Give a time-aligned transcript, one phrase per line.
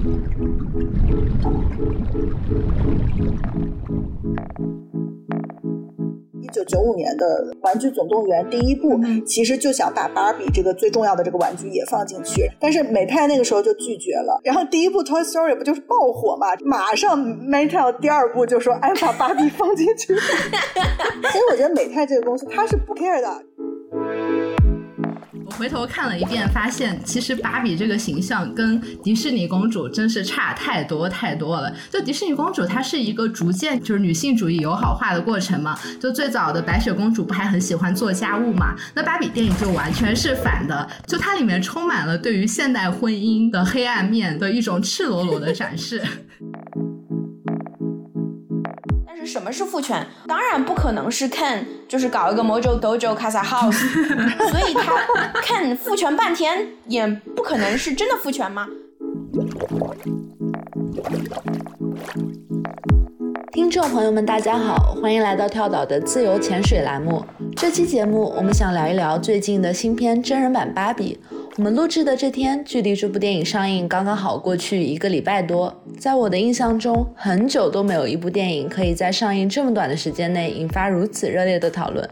[0.00, 0.06] 一
[6.52, 7.26] 九九五年的
[7.60, 14.40] 《玩具总动员》第一部，其实就想把芭比这个最重要的这个玩具也放进去，但是美泰那个时候就拒绝了。
[14.42, 16.46] 然后第一部《Toy Story》不就是爆火嘛？
[16.64, 23.28] 马上 Mattel 第二部就说：“哎，把芭比放进去。”所以我觉得美泰这个公司它是不 care 的。
[25.50, 31.72] 回头看了一遍，发现其实芭比这个形象跟迪士尼公主真是差太多太多了。
[31.90, 35.78] 就迪士尼公主，它是一个逐渐就是女性主义友好化的过程嘛。
[36.00, 38.74] 就最早的白雪公主不还很喜欢做家务嘛？
[38.94, 46.02] 那芭比电影就完全是反的，就它里面充满了对于现代婚姻的黑暗面的一种赤裸裸的展示。
[49.30, 50.04] 什么是父权？
[50.26, 53.78] 当然不可能是看，就是搞一个 Mojo Dojo Casa House，
[54.50, 55.06] 所以他
[55.40, 58.66] 看父权半天，也不可能是真的父权吗？
[63.52, 67.24] 听众朋友们，大家好，欢迎来到跳岛的自由潜水栏目。
[67.54, 71.20] 这期节目，我们想聊一聊最近的新片真人版《芭比》。
[71.56, 75.79] 我们录制的这天，距离这部电影上映刚刚好过去一个礼拜多。
[76.00, 82.08] 在我的印象中，很久都没有一部电影可以在上映这么短的时间内引发如此热烈的讨论。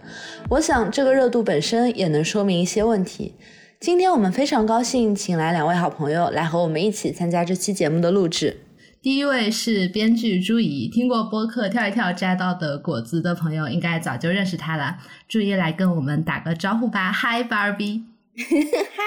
[0.51, 3.35] 我想，这个热度本身也能说明一些问题。
[3.81, 8.59] 今天我们非常高兴，请来两位好朋友来和我们一起参加这期节目的录制。
[9.01, 14.99] 第一位是编剧朱怡，听过播客跳一跳摘到的果子的朋友，应该早就认识他了。
[15.27, 18.03] 朱怡来跟我们打个招呼吧，Hi Barbie。
[18.37, 19.03] 嗨，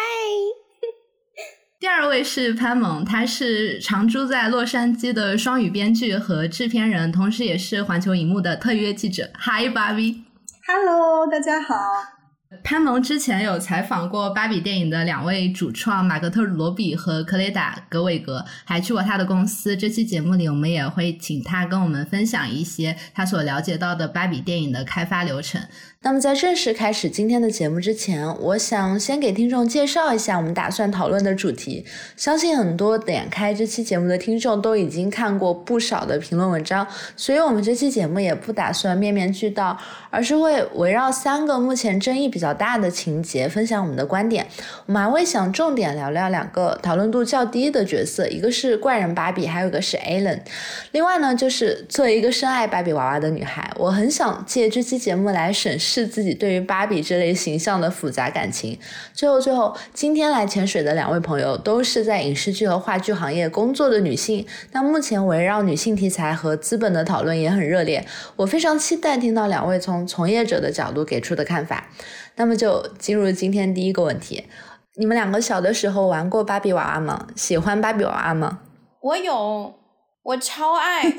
[1.82, 9.28] 第二位是潘猛，他是常驻在洛杉矶的双语编剧和制片人，同时也是环球影幕的特约记者。
[9.40, 11.76] Hi Barbie，Hello，大家好。
[12.64, 19.76] 潘蒙之前有采访过芭比电影的两位主创马格特罗比和克雷达格韦格，还去过他的公司。
[19.78, 25.62] 这期节目里，我们也会请他跟我们分享一些他所了解到的芭比电影的开发流程。
[26.04, 31.86] 那么，在正式开始今天的节目之前，我想先给听众介绍一下我们打算讨论的主题。
[32.18, 36.86] 相信很多点开这期节目的听众都已经看过不少的评论文章，
[37.16, 39.78] 所以我们这期节目也不打算面面俱到，
[40.10, 44.46] 而是会围绕三个目前争议比较大的情节分享我们的观点。
[44.86, 50.42] 我们还会想重点聊聊两个讨论度较低的角色，一个是怪人芭比，还有一个是 Allen。
[50.92, 56.02] 另外呢，就是作为一个深爱芭比娃娃的女孩，我很想借这期节目来审视。
[56.12, 58.78] 自己对于芭比这类形象的复杂感情。
[59.14, 64.46] 最后，最后，今天来潜水的两位朋友都是在影视剧和话剧行业工作的女性。
[64.72, 68.06] 那目前围绕女性题材和资本的讨论也很热烈。
[68.36, 71.88] 我非常期待听到两位从从业者的角度给出的看法。
[72.36, 74.48] 那么就进入今天第一个问题：
[74.96, 77.28] 你们两个小的时候玩过芭比娃娃吗？
[77.36, 78.60] 喜欢芭比娃娃吗？
[79.02, 79.74] 我有，
[80.24, 81.04] 我超爱。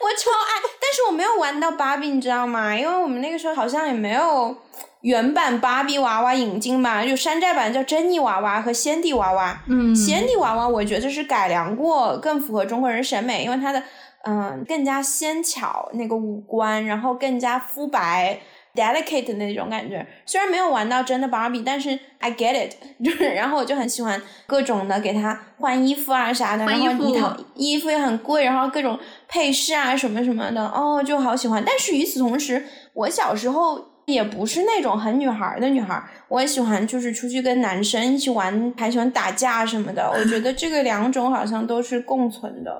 [0.00, 2.76] 我超爱，但是我没有玩到芭比，你知道吗？
[2.76, 4.56] 因为我们那个时候好像也没有
[5.00, 9.60] 原版芭比娃娃引进吧，就山寨版叫珍妮娃娃和仙蒂娃娃。
[9.66, 13.82] 嗯，仙蒂娃娃我觉得是改良过，更符合中国人审美，因为它的
[14.24, 18.40] 嗯更加纤巧那个五官，然后更加肤白。
[18.78, 22.74] Delicate 的那种感觉，虽然没有玩到真的芭比，但是 I get it，
[23.04, 31.62] 就是然后我就很喜欢各种的给她换衣服啊啥的，然后一套衣服也很贵，然后各种配饰啊什么什么的，哦就好喜欢。
[31.66, 40.08] 但是与此同时，我小时候也不是那种很女孩的女孩，我也喜欢就是出去跟男生一起玩，还喜欢打架什么的。
[40.14, 42.70] 我觉得这个两种好像都是共存的。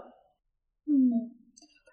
[0.87, 0.94] 嗯，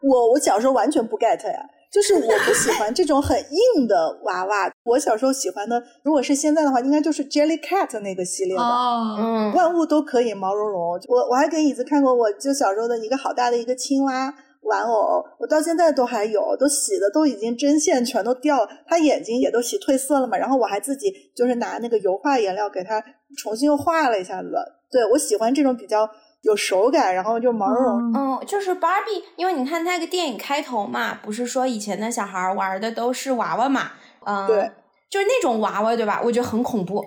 [0.07, 1.69] 我我小时候完全不 get 呀。
[1.95, 4.69] 就是我不喜欢这种很硬的娃娃。
[4.83, 10.99] 我小时候喜欢的，如果是现在的话，应该就是 Jellycat 那个系列的，嗯，万物都可以毛茸茸。
[11.07, 14.33] 我我还给椅子看过，我就小时候的一个好大的一个青蛙
[14.63, 20.37] 玩偶，我到现在都还有，都洗的都已经针线全都掉了，它眼睛也都洗褪色了嘛。
[20.37, 23.01] 然后我还自己就是拿那个油画颜料给它
[23.37, 24.49] 重新又画了一下子。
[24.91, 26.09] 对我喜欢这种比较。
[26.45, 28.13] 有手感，然后就毛茸茸。
[28.15, 33.91] 嗯，就是芭比，因为你看那个电影开头嘛，不是说以前的小孩玩的都是娃娃嘛？
[34.25, 34.71] 嗯，对，
[35.09, 36.21] 就是那种娃娃，对吧？
[36.23, 37.03] 我觉得很恐怖。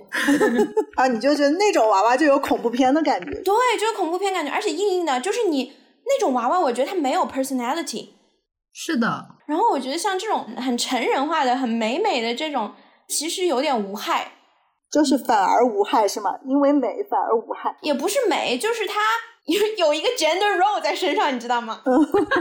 [0.96, 3.30] 啊，你就觉得那种娃娃就有恐怖片的感觉？
[3.42, 5.20] 对，就是恐怖片感觉，而且硬硬的。
[5.20, 5.72] 就是你
[6.04, 8.08] 那种娃娃，我觉得它没有 personality。
[8.72, 9.26] 是的。
[9.46, 12.72] 然后我觉得像这种很成人化的、很美美的这种，
[13.08, 14.32] 其实有点无害。
[14.90, 16.30] 就是反而无害是吗？
[16.46, 18.94] 因为美反而无害，也不是美，就是它
[19.46, 21.82] 有 有一个 gender role 在身上，你知道吗？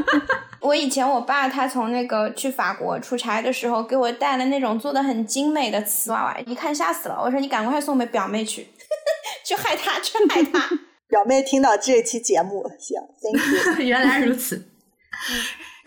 [0.62, 7.22] 我以前我爸他从那个去法国出差的时候，给我带了那种做的很精美的瓷娃娃，一看吓死了。
[7.24, 8.68] 我说你赶快送给表妹去，
[9.46, 10.70] 去害她，去害她。
[11.08, 13.86] 表妹听到这期节目，行，Thank you。
[13.86, 14.58] 原来如此。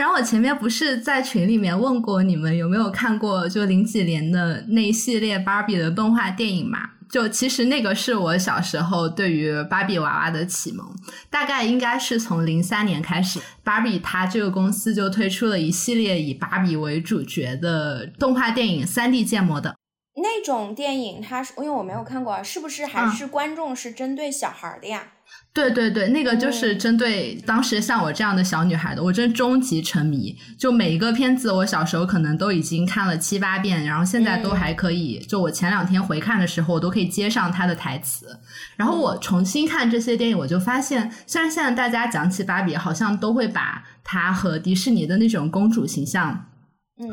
[0.01, 6.79] 然后我前面不是在群里面问过你们有没有看过就零几年的那一系列芭比的动画电影嘛？
[7.11, 10.87] 就其实那个是我小时候对于芭比娃娃的启蒙，
[11.29, 19.77] 大概应该是从零三年开始，芭比它这个公司就推出了一系列以芭比为主角的动画电影，三 D 建模的。
[20.15, 25.09] 那种电影，它是因为我没有看过，是不是还是观众是针对小孩的呀？
[25.53, 30.37] 对对对，那个就是针对当时像我这样的小女孩的，我真终极沉迷。
[30.57, 35.19] 就每一个片子，我小时候可能都已经看了七八遍，然后现在都还可以。
[35.19, 38.39] 就我前两天回看的时候，我都可以接上她的台词。
[38.77, 46.47] 然后我重新看这些电影，我就发现，虽然现在大家讲起芭比，好像都会把它和迪士尼的那种公主形象。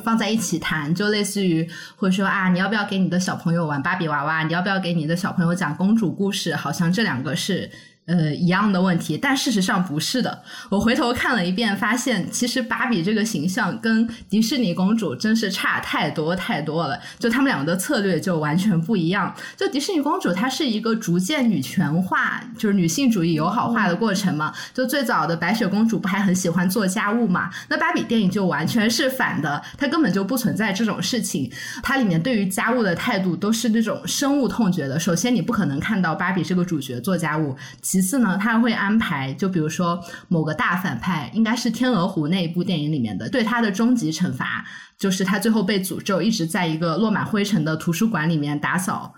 [0.03, 4.43] 放在一起谈，就类似于会说啊，你要不要给你的小朋友玩芭比娃娃？
[4.43, 6.55] 你要不要给你的小朋友讲公主故事？
[6.55, 7.71] 好像这两个是。
[8.07, 10.41] 呃，一样的问题，但事实上不是的。
[10.69, 16.97] 我回头看了一遍，发现其实芭比这个形象跟迪士尼公主真是差太多太多了。
[17.19, 19.35] 就他们两个的策略就完全不一样。
[19.57, 24.53] 就迪士尼公主，它是一个逐渐女权化，就是女性主义友好化的过程嘛。
[24.73, 27.49] 就最早的白雪公主不还很喜欢做家务嘛？
[27.67, 31.51] 那芭比电影就完全是反的，它根本就不存在这种事情。
[31.83, 34.97] 它里面对于家务的态度都是那种深恶痛绝的。
[34.97, 37.53] 首先，你不可能看到芭比这个主角做家务。
[37.81, 44.65] 其次呢，他会安排，就比如说某个大反派，应该是《天鹅湖》那一部电影里面的，对他的终极惩罚
[44.97, 49.13] 就是他最后被诅咒，一直在一个落满灰尘的图书馆里面打扫。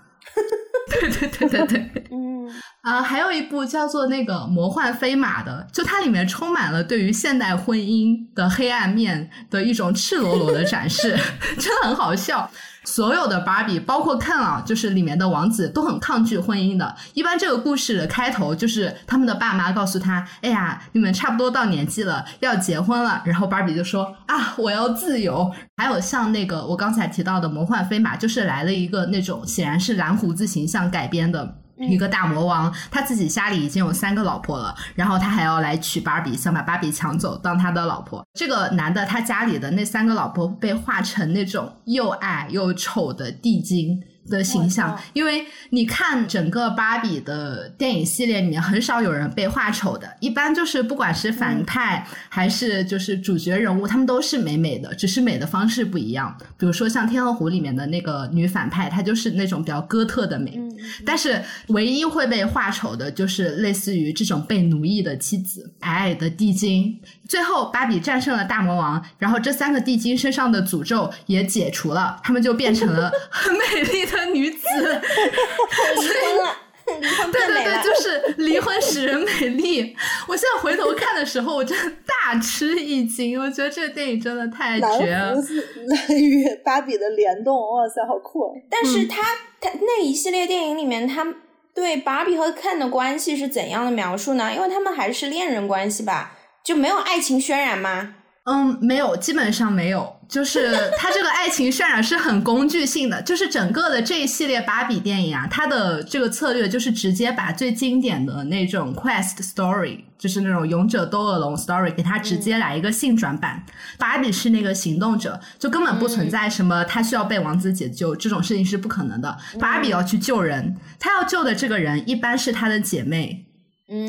[0.90, 2.50] 对对对对对， 嗯
[2.82, 11.16] 啊，还有一部叫做那个《魔幻飞马》的，就它里面充满了对于现代婚姻的黑暗面的一种赤裸裸的展示，
[11.60, 12.50] 真的很好笑。
[12.90, 16.96] 所有的芭比，包括 Ken 啊，就是里面的王子，都很抗拒婚姻的。
[17.14, 31.58] 一般这个故事的开头就是他们的爸妈告诉他：“哎呀，你们差不多到年纪了，要结婚了。”然后芭比就说：“啊，我要自由。”还有像那个我刚才提到的《魔幻飞马》，就是来了一个那种显然是蓝胡子形象改编的。
[31.80, 38.26] 一个大魔王，他自己家里已经有三个老婆了，然后他还要来娶芭比，想把芭比抢走当他的老婆。
[38.34, 44.02] 这个男的，他家里的那三个老婆被画成那种又矮又丑的地精。
[44.30, 56.36] 的形象，因为你看整个芭比的电影系列里面，很少有人被画丑的，一般就是不管是反派还是就是主角人物，他们都是美美的，只是美的方式不一样。
[56.58, 60.60] 比如说像《天鹅湖》里面的那个女反派，她就是那种比较哥特的美，
[61.06, 67.00] 但是唯一会被画丑的就是类似于这种被奴役的妻子，矮矮的地精。
[67.30, 74.20] 最后芭比战胜了大魔王，然后这三个地精身上的诅咒也解除了，他们就变成了 很美丽的。
[74.30, 76.56] 女子 离婚了，
[77.02, 79.96] 离婚对对对，就是离婚使人美丽。
[80.28, 83.40] 我现在回头看的时候，我真的大吃一惊。
[83.40, 85.36] 我觉得这个电影真的太绝了。
[85.36, 88.56] 蓝与芭比的联动，哇塞，好酷！
[88.70, 89.22] 但是他
[89.60, 91.26] 他那一系列电影里面，他
[91.74, 94.54] 对芭比和 Ken 的关系是怎样的描述呢？
[94.54, 96.38] 因为他们还是恋人关系吧，
[96.70, 98.14] 就没有爱情渲染吗？
[98.44, 100.18] 嗯，没有，基本上没有。
[100.28, 113.64] 就是 它这个爱情渲染是很工具性的，就是整个的这一系列芭比电影啊，它的这个策略就是直接把最经典的那种 quest story，就是那种勇者斗恶龙 story，给它直接来一个性转版。
[113.98, 119.36] 芭比是那个行动者，就根本不存在什么他需要被王子解救这种事情是不可能的。
[119.60, 123.48] 芭比要去救人，他要救的这个人一般是他的姐妹。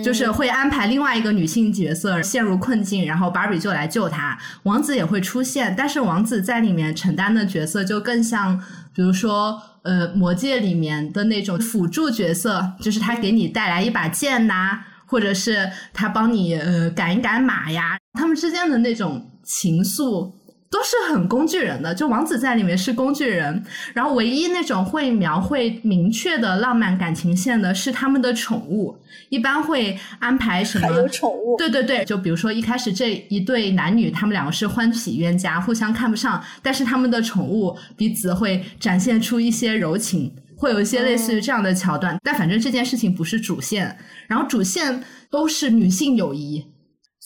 [0.05, 4.39] 就是会安排另外一个女性角色陷入困境，然后芭比就来救她。
[4.65, 8.59] 王子也会出现，但是王子在里面承担的角色就更像，
[8.95, 20.33] 比如说呃魔戒里面的那种辅助角色，就是他给你带来一把剑呐，或者是他帮你呃赶一赶马呀，他们之间的那种情愫。
[20.71, 23.61] 都是很工具人的，就王子在里面是工具人，
[23.93, 28.97] 然后唯一那种会描绘明确的浪漫感情线的是他们的宠物，
[29.31, 30.87] 一般会安排什么？
[30.87, 31.57] 还有宠物？
[31.59, 43.99] 对对对，就比如说一开始这一对男女，他们两个是欢喜冤家，互相看不上，但是他们的宠物彼此会展现出一些柔情，会有一些类似于这样的桥段，但反正这件事情不是主线，
[44.29, 46.65] 然后主线都是女性友谊。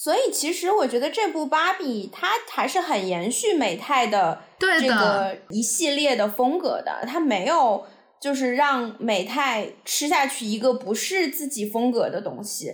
[0.04, 7.86] 所以其实我觉得这部芭比它还是很延续美泰的这个一系列的风格的，它没有
[8.20, 12.72] 就是让美泰吃下去一个不是自己风格的东西。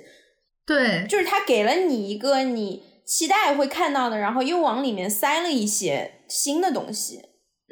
[0.66, 7.20] 对，就是他给了你一个你期待会看到的，然后又往里面塞了一些新的东西。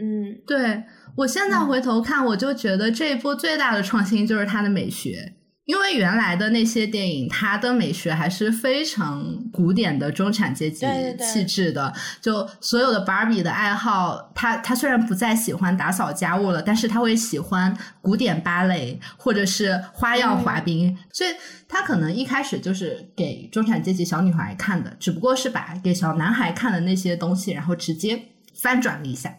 [0.01, 0.85] 嗯，对
[1.17, 5.35] 我现在回头看，我就觉得这一波最大的创新就是它的美学。
[5.69, 9.23] 因为原来的那些电影，它的美学还是非常
[9.53, 10.87] 古典的中产阶级
[11.21, 11.93] 气质的。
[12.23, 21.31] 就所有的芭比的爱好，他他虽然不再喜欢打扫家务了，但是他会喜欢古典芭蕾或者是花样滑冰，所以
[21.69, 28.19] 他可能一开始就是给中产阶级小女孩看的，只不过是把给小男孩看的那些东西，然后直接
[28.59, 29.37] 翻转了一下。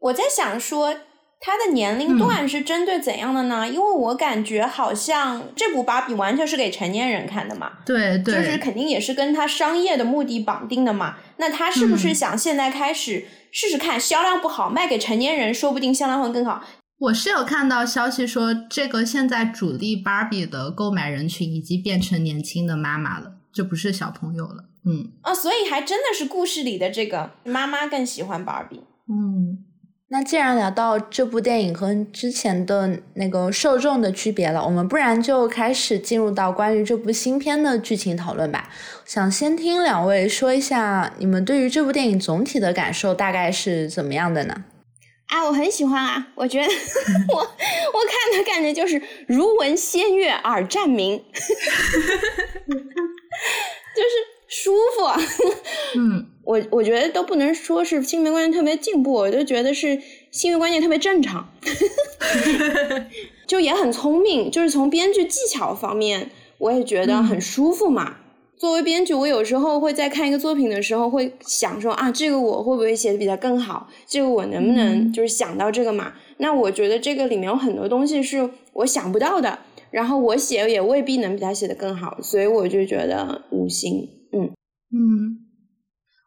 [0.00, 0.96] 我在想说。
[1.46, 3.68] 它的年龄段是针对怎样的呢？
[3.68, 11.18] 因为我感觉好像这部芭比完全是给成年人看的嘛，对对，就是肯定也是跟它商业的目的绑定的嘛。
[11.36, 16.64] 那他是不是想现在开始试试看，销量不好卖给成年人，说不定销量会更好？
[16.98, 24.64] 我是有看到消息说，这个现在主力芭比的购买人群已经变成年轻的妈妈了，就不是小朋友了。
[24.84, 28.80] 嗯，啊，所以还真的是故事里的这个妈妈更喜欢芭比。
[29.08, 29.65] 嗯。
[30.08, 38.70] 那既然聊到这部电影和之前的那个受众的区别了，我们不然就开始进入到关于这部新片的剧情讨论吧。
[39.04, 44.64] 想先听两位说一下你们对于这部电影总体的感受大概是怎么样的呢？
[45.26, 46.66] 啊，我很喜欢啊，我觉得
[47.34, 51.24] 我我看的感觉就是如闻仙乐耳暂明， 就
[54.02, 54.10] 是
[54.46, 55.04] 舒服。
[55.98, 56.26] 嗯。
[56.46, 60.00] 我我觉得都不能说是性别观念特别进步，我就觉得是
[60.30, 61.48] 性别观念特别正常，
[63.48, 64.48] 就也很聪明。
[64.48, 68.18] 就是从编剧技巧方面，我也觉得很舒服嘛。
[68.56, 73.88] 作为编剧，我有时候会在看一个作品的时候，会想说啊，这个我会不会写的比他更好？
[74.06, 76.12] 这个我能不能就是想到这个嘛？
[76.36, 79.58] 那我觉得这个里面有很多东西是我想不到的，
[79.90, 84.54] 然后我写也未必能比他写的更好，所以我就觉得五星，嗯
[84.92, 85.38] 嗯。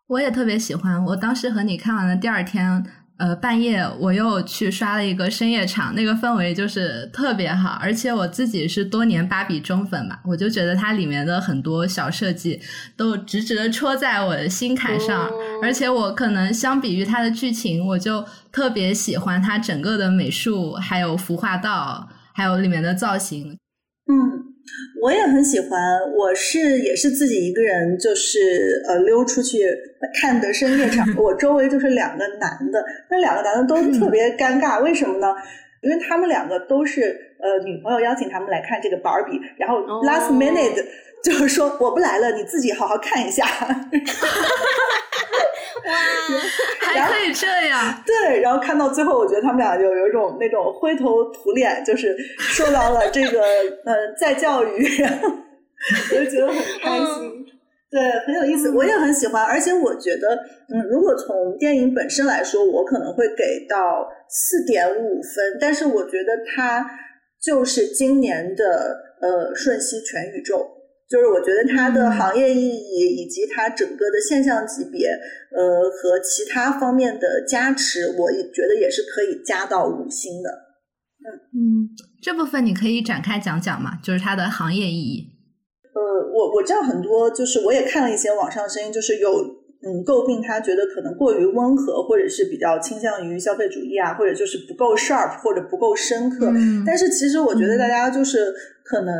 [0.07, 1.03] 我也特别喜欢。
[1.05, 2.83] 我当时和你看完了第二天，
[3.17, 7.77] 呃，半夜我又去刷了一个深夜场，那个氛围就是特别好。
[7.79, 12.59] 而且我自己是多年芭比忠粉嘛，我就觉得它里面的很多小设计
[12.97, 15.29] 都直直的戳在我的心坎上。
[15.61, 23.59] 而且我可能相比于它的剧情，我就特别喜欢它整个的美术，还有服化道，还有里面的造型。
[24.69, 25.01] 嗯。
[25.01, 25.79] 我也很喜欢，
[26.15, 29.59] 我是也是自己一个人，就是呃溜出去
[30.21, 31.07] 看的深夜场。
[31.17, 35.33] 我周围就是两个男的，那两个男的都特别尴尬，为什么呢？
[35.81, 40.85] 因为他们两个都是呃女朋友邀请他们来看这个 Barbie，然后 last minute
[41.23, 43.45] 就是说我不来了，你自己好好看一下。
[45.85, 45.95] 哇，
[46.81, 47.17] 还可
[48.05, 53.41] 对，然后看到最后，我觉得他们俩就有一种那种灰头土脸，就是受到了这个
[53.85, 55.29] 呃再教育，然 后
[56.11, 57.45] 我就觉得很开心。
[57.91, 59.43] 对，很有意思，我也很喜欢。
[59.43, 60.35] 而且我觉得，
[60.71, 65.57] 嗯，如果从电影本身来说，我可能会给到四点五分。
[65.59, 66.85] 但是我觉得它
[67.41, 70.78] 就是今年的呃瞬息全宇宙。
[71.09, 80.49] 就是我觉得它的行业意义以及它整个的现象级别，呃，和其他方面的加持，我也觉得也是可以加到五星的。
[81.19, 81.89] 嗯嗯，
[82.21, 85.25] 这部分你可以展开讲讲嘛，就是它的行业意义。
[85.95, 85.99] 呃，
[86.31, 89.31] 我我知道很多，就是我也看了一些网上声音，就是有
[89.81, 96.53] 嗯诟病他觉得可能过于温和，或者是比较倾向于消费主义啊，或者就是不够 sharp 或者不够深刻。
[96.85, 99.15] 但是其实我觉得大家就是可能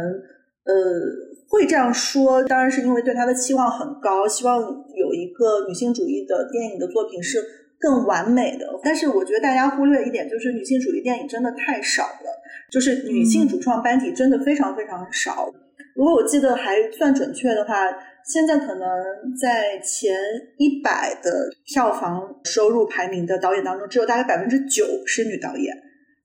[0.66, 1.28] 呃。
[1.50, 4.62] 会这样说，当然是因为对他的期望很高，希望
[4.94, 7.44] 有一个女性主义的电影的作品是
[7.80, 8.68] 更完美的。
[8.84, 12.42] 但是我觉得大家忽略一点，就是女性主义电影真的太少了，
[12.72, 15.52] 就是女性主创班底真的非常非常少。
[15.96, 17.74] 如果我记得还算准确的话，
[18.24, 18.88] 现在可能
[19.42, 20.16] 在前
[20.58, 25.76] 一百的票房收入排名的导演当中，只有大概百分之九是女导演。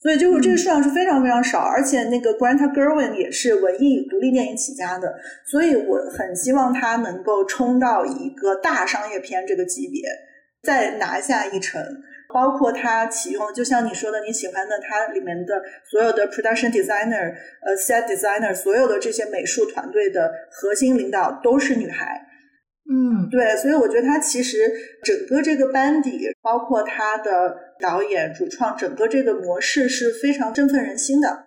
[0.05, 5.15] 所以就是这个数量是非常非常少，而且那个 Greta Gerwig 也是文艺独立电影起家的，
[5.47, 10.03] 所以我很希望他能够冲到一个大商业片这个级别，
[10.63, 11.83] 再拿下一城。
[12.35, 17.33] 包括他启用，就像你说的，你喜欢的他里面的所有的 production designer、
[17.63, 22.21] 呃 set designer，所有的这些美术团队的核心领导都是女孩。
[22.87, 24.59] 嗯，对，所以我觉得他其实
[25.03, 31.47] 整个这个班底，包括他的导演、主创，整个这个模式是非常振奋人心的。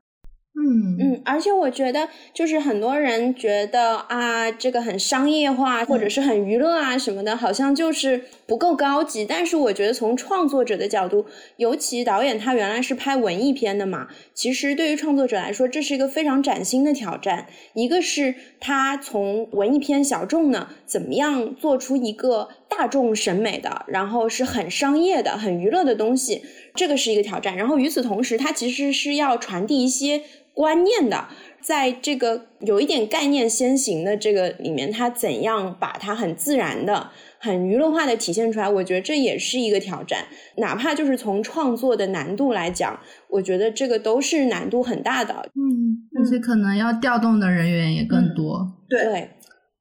[0.59, 9.23] 嗯嗯，而且我觉得，就是很多人觉得啊，这个很商业化，或者是很娱乐啊什么的，好像就是不够高级。
[9.23, 17.45] 但是我觉得，从创作者的角度，尤其导演他原来是拍文艺片的嘛，其实对于创作者来说，这是一个非常崭新的挑战。
[17.73, 26.41] 一个是他从文艺片小众呢，怎么样做出一个大众审美的，然后是很商业的、很娱乐的东西，
[26.73, 27.55] 这个是一个挑战。
[27.55, 30.23] 然后与此同时，他其实是要传递一些。
[30.57, 31.27] 观念的。
[31.61, 37.09] 在这个有一点概念先行的这个里面，它怎样把它很自然的、
[37.39, 38.69] 很娱乐化的体现出来？
[38.69, 40.25] 我觉得这也是一个挑战。
[40.57, 42.97] 哪怕就是从创作的难度来讲，
[43.29, 45.33] 我觉得这个都是难度很大的。
[45.33, 48.65] 嗯，而且可能要调动的人员也更多。
[48.87, 49.31] 对。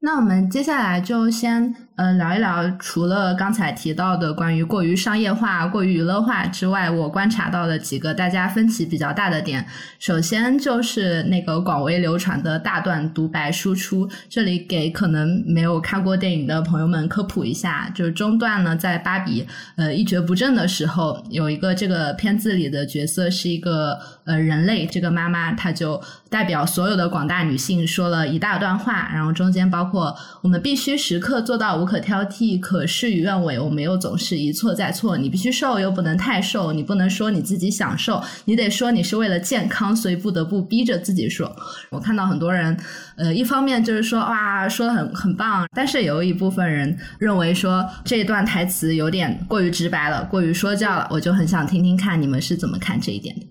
[0.00, 9.66] 那我们接下来就先呃聊一聊，除了刚才提到的关于过于商业化、过于娱乐化之外，我观察到的几个大家分歧比较大的点。
[9.98, 25.98] 首先就是那个广为流传的大段独白输出，这里给可能没有看过电影的朋友们科普一下，就是中段呢，在芭比呃一蹶不振的时候，有一个这个片子里的角色是一个呃人类，这个妈妈她就
[26.28, 29.86] 代表所有的广大女性说了一大段话，然后中间包。
[29.86, 30.12] 括
[30.42, 33.58] 我们必须时刻做到无可挑剔，可事与愿违。
[33.58, 35.16] 我们又总是一错再错。
[35.16, 36.72] 你必须瘦，又不能太瘦。
[36.72, 41.50] 你不能说你自己享受，你得说你是为了健康，所以不得不逼着自己说。
[41.90, 42.76] 我看到很多人，
[43.16, 51.08] 呃，一方面就是说哇，说的很很棒，但是有一部分人认为说这段台词有点过于直白了，过于说教了。
[51.12, 53.46] 我就很想听听看你们是怎么看这一点的。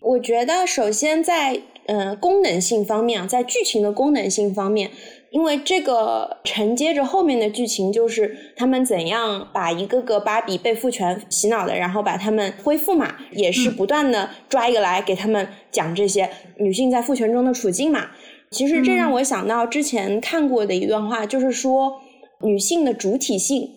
[0.00, 4.90] 我觉得首先在嗯功能性方面，在剧情的功能性方面。
[5.30, 18.08] 因为这个承接着后面的剧情，就是他们怎样把一个个芭比被父权洗脑的，然后把他们恢复嘛，也是不断的抓一个来给他们讲这些女性在父权中的处境嘛。
[18.50, 22.00] 其实这让我想到之前看过的一段话，就是说
[22.40, 23.68] 女性的主体性，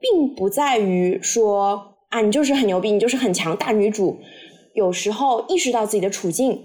[0.00, 4.18] 并不在于说啊你就是很牛逼，你就是很强大女主，
[4.74, 6.64] 有时候意识到自己的处境，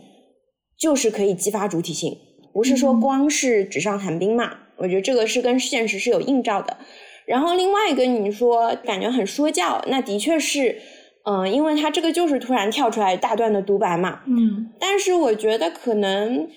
[0.80, 2.18] 就是可以激发主体性。
[2.54, 4.52] 不是说光是纸上谈兵嘛？
[4.78, 6.78] 我觉得这个是跟现实是有映照的。
[7.26, 10.78] 然后另外一个，你说感觉很说教，那的确是，
[11.24, 14.22] 嗯，因为他这个就是突然跳出来大段的独白嘛。
[14.26, 14.72] 嗯。
[14.80, 16.48] 但是我觉得可能，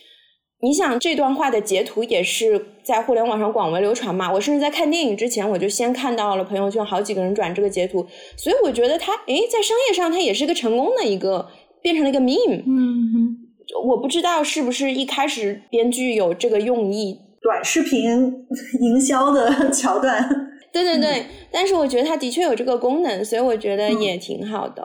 [0.62, 4.32] 你想这段话的截图也是在互联网上广为流传嘛。
[4.32, 8.04] 我甚至在看电影之前，我就先看到了朋友圈好几个人转这个截图，
[8.37, 11.50] 所以我觉得他，诶，在商业上他也是一个成功的一个，
[11.83, 12.62] 变成了一个 meme。
[12.66, 13.43] 嗯。
[13.82, 18.46] 我不知道是不是一开始编剧有这个用意，短视频
[18.80, 20.28] 营销的 桥段。
[20.72, 24.82] 对对对，但是我觉得它的确有这个功能，所以我觉得也挺好的。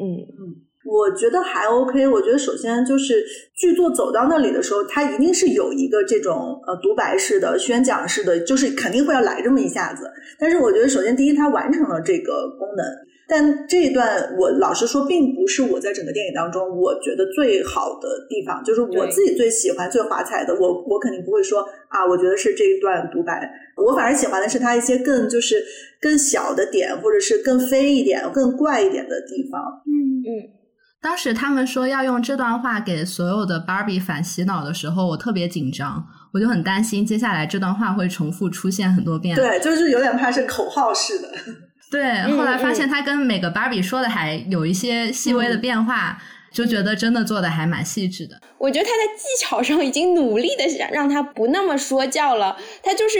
[0.00, 0.42] 嗯嗯，
[0.84, 2.08] 我觉得还 OK。
[2.08, 3.24] 我觉得首先就是
[3.56, 10.10] 剧作走到那里的时候，它一定是有一个这种呃独白式的、宣讲式的，就是肯定会要来这么一下子。
[10.38, 12.86] 但是我觉得首先第一，它完成了这个功能。
[13.30, 20.52] 但这一段，我老实说，并不是我在整个电影当中我觉得最好的地方，就是我自己最喜欢、最华彩的。
[20.52, 23.48] 我我肯定不会说啊，我觉得是这一段独白。
[23.76, 25.64] 我反而喜欢的是他一些更就是
[26.00, 29.62] 更小的点，或者是更飞一点、更怪一点的地方。
[29.86, 29.94] 嗯
[30.26, 30.50] 嗯。
[31.00, 39.36] 当时他们说要用这段话给所有的芭比反洗脑的时候，我特别紧张，我就很担心接下来这段话会重复出现很多遍。
[39.36, 41.28] 对，就是有点怕是口号式的。
[41.90, 46.22] 对，后来发现他跟每个芭比说的还有一些细微的变化，
[46.52, 48.40] 就觉得真的做的还蛮细致的。
[48.58, 53.18] 我觉得他在技巧上已经努力的想让他不那么说教了，他就是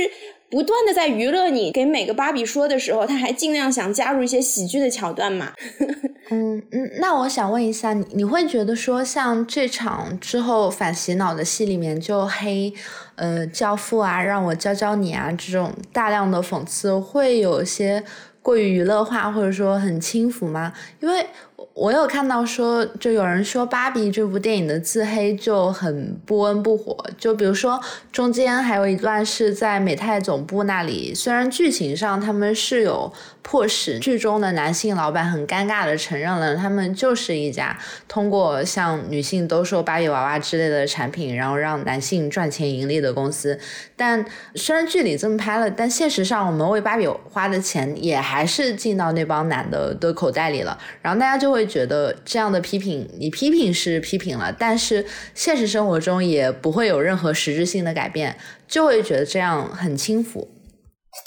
[0.48, 1.72] 不断的在娱乐你。
[1.72, 5.52] 给每个芭比说的时候，他还尽量想加入一些喜剧的桥段嘛。
[6.30, 12.72] 嗯嗯，那我想问一下，你你会觉得说，像这场之后反洗脑的戏里面，就黑
[13.16, 18.04] 呃教父啊，让我教教你啊这种大量的讽刺，会有些。
[18.42, 20.72] 过于娱乐化，或者说很轻浮吗？
[21.00, 21.26] 因为。
[21.72, 26.96] 我有看到说，就有人说《芭比》这部电影的自黑就很不温不火。
[27.16, 27.81] 就比如说，
[28.12, 33.11] 中间还有一段是在美泰总部那里，虽然剧情上他们是有
[33.42, 43.61] 迫使剧中的男性老板很尴尬的承认了，他们就是一家通过向女性兜售芭比娃娃之类的产品，然后让男性赚钱盈利的公司。
[43.94, 44.24] 但
[44.55, 50.79] 虽然剧里这么拍了，但现实上我们为芭比花的钱也还是进到那帮男的的口袋里了。
[51.03, 51.50] 然后大家就。
[51.50, 58.37] 会觉得这样的批评，你批评是批评了，但是现实生活中也不会有任何实质性的改变，
[58.68, 60.48] 就会觉得这样很轻浮。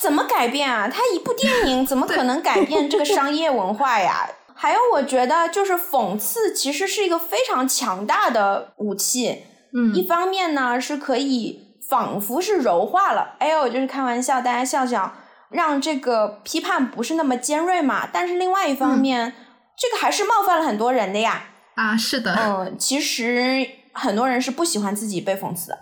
[0.02, 0.88] 怎么改变啊？
[0.88, 4.30] 他一部电影怎么可能改变这个商业文化呀？
[4.56, 9.44] 还有，我觉得就是讽刺其实是一个非常强大的武器。
[9.76, 15.14] 嗯，一方面呢是可以仿佛是柔化了，哎呦，就是开玩笑，大家笑笑，
[15.50, 18.08] 让这个批判不是那么尖锐嘛。
[18.12, 19.34] 但是另外一方面。
[19.76, 21.46] 这个还是冒犯了很多人的呀！
[21.74, 25.80] 啊，是的，嗯，其实很多人是不喜欢自己被讽刺的，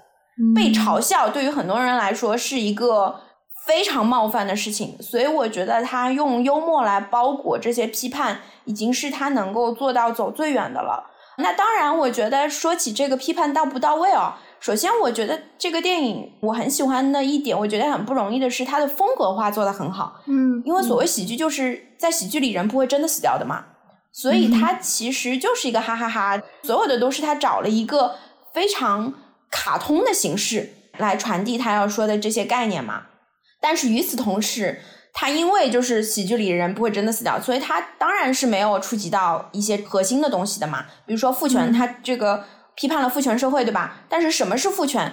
[0.56, 3.20] 被嘲笑对于很多人来说是一个
[3.66, 11.12] 非常冒犯的事情，所以我觉得他用幽默来包裹这些批判，已经是他能够做到走最远的了。
[11.38, 14.34] 那当然，我觉得说起这个批判到不到位哦。
[14.60, 20.22] 首先，我觉得这个电影我很喜欢的一点，我觉得很不容易的是它的风格化做得很好。
[20.28, 23.64] 嗯，因为所谓喜剧就是在喜剧里人不会真的死掉的嘛，
[24.12, 28.16] 所以它其实就是一个哈哈哈，所有的都是他找了一个
[28.54, 29.14] 非常
[29.50, 33.04] 卡通的形式来传递他要说的这些概念嘛。
[33.62, 34.82] 但是与此同时，
[35.14, 42.44] 他因为就是喜剧里人不会真的死掉，所以他当然是没有触及到一些核心的东西的嘛，比如说父权，他这个。
[42.74, 43.98] 批判了父权社会，对吧？
[44.08, 45.12] 但是什么是父权？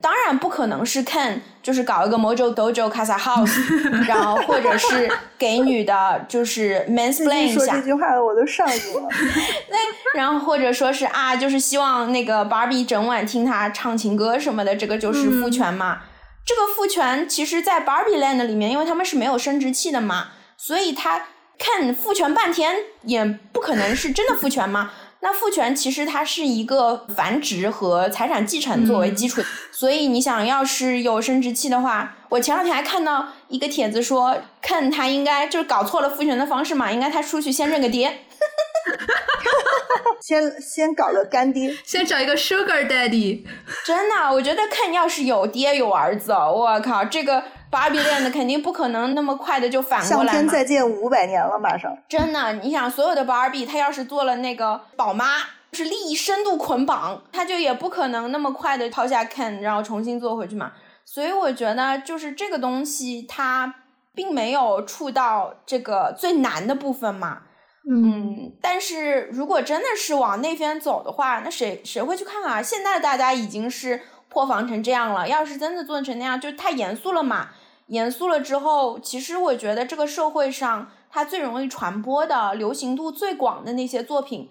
[0.00, 3.50] 当然不可能是 Ken，就是搞一个 Mojo Dojo Casa House，
[4.06, 7.64] 然后或者是给女的，就是 mansplain 一下。
[7.64, 9.08] 说这句话我都上瘾了。
[9.70, 16.02] 那然后或者说是啊，就是希望那个 Barbie 整晚听他唱情歌什么的，这个就是父权嘛。
[16.48, 21.26] 这个父权其实，在 Barbie Land 里面，因为他们是没有生殖器的嘛，所以他
[21.58, 24.90] 看父权半天也不可能是真的父权嘛。
[25.20, 38.08] 那父权其实它是一个繁殖和财产继承作为基础，所以你想要是有生殖器的话，我前两天还看到一个帖子说，看他应该就是搞错了父权的方式嘛，应该他出去先认个爹，
[40.20, 43.46] 先先搞个干爹，先找一个 Sugar Daddy。
[43.84, 47.42] 真的，我觉得看要是有爹有儿子，我靠这个。
[47.70, 50.32] 芭比恋的肯定不可能那么快的就反过来嘛。
[50.32, 51.94] 天再见五百年了，马上。
[52.08, 55.26] 真的，你想所有的芭比，她要是做了那个宝妈，
[55.74, 60.72] 是利益深度捆绑，他就也不可能那么快的抛下 Ken，然后重新做回去嘛。
[61.04, 63.74] 所以我觉得，就是这个东西，它
[64.14, 67.42] 并没有触到这个最难的部分嘛。
[67.90, 68.52] 嗯。
[68.60, 72.62] 但是如果真的是往那边走的话，那谁谁会去看啊？
[72.62, 77.50] 现在大家已经是破防成这样了，要是真的做成那样，就太严肃了嘛。
[77.86, 84.50] 严肃了之后，其实我觉得这个社会上，它最容易传播的、流行度最广的那些作品，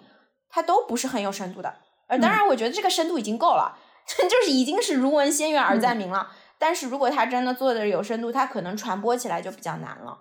[0.49, 1.75] 它都不是很有深度的。
[2.07, 6.31] 呃，当然，我觉得这个深度已经够了， 就是已经是如闻仙乐而在明了。
[6.57, 10.17] 但是如果他真的做的有深度，它可能传播起来就比较难了。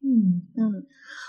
[0.00, 0.86] 嗯嗯。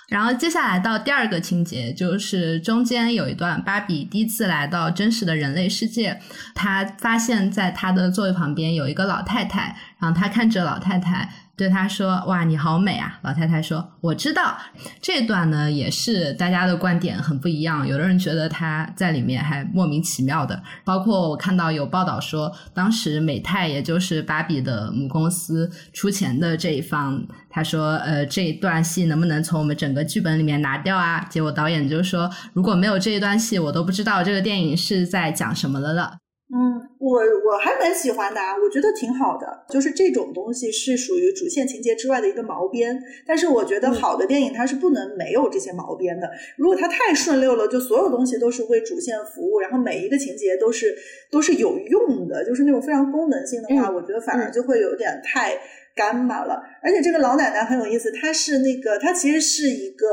[0.09, 6.19] 然后接下来到第二个情节，就是中间有一段，芭比第一次来到真实的人类世界，
[6.53, 11.29] 她发现在她的座位旁边有一个老太太，然后她看着老太太。
[11.59, 14.57] 对他说：“哇，你好美啊！”老太太说：“我知道。”
[15.03, 17.85] 这段呢，也是大家的观点很不一样。
[17.85, 36.19] 有的人觉得他在里面还莫名其妙的，包括我看到有报道说，当时美泰也就是芭比的母公司出钱的这一方，他说：“呃，这一段戏能不能从我们整个剧本里面拿掉啊？”结果导演就说：“如果没有这一段戏，我都不知道这个电影是在讲什么的了。”
[36.51, 39.65] 嗯，我我还蛮喜欢的啊，我觉得挺好的。
[39.69, 46.27] 就是这种东西是属于主线情节之外的一个毛边，但是我觉得好的电影它是不能没有这些毛边的。
[46.57, 50.95] 如果它太顺溜了，就所有东西都是为主线服务，然后每一个情节都是
[51.31, 55.55] 都是有用的，就是那种非常功能性的话，我觉得反而就会有点太
[55.95, 56.59] 干巴了。
[56.81, 60.07] 而且这个老奶奶很有意思，她是那个她其实是一个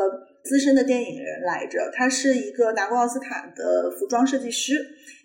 [0.46, 4.74] 资深的电影人来着，他是一个拿过奥斯卡的服装设计师。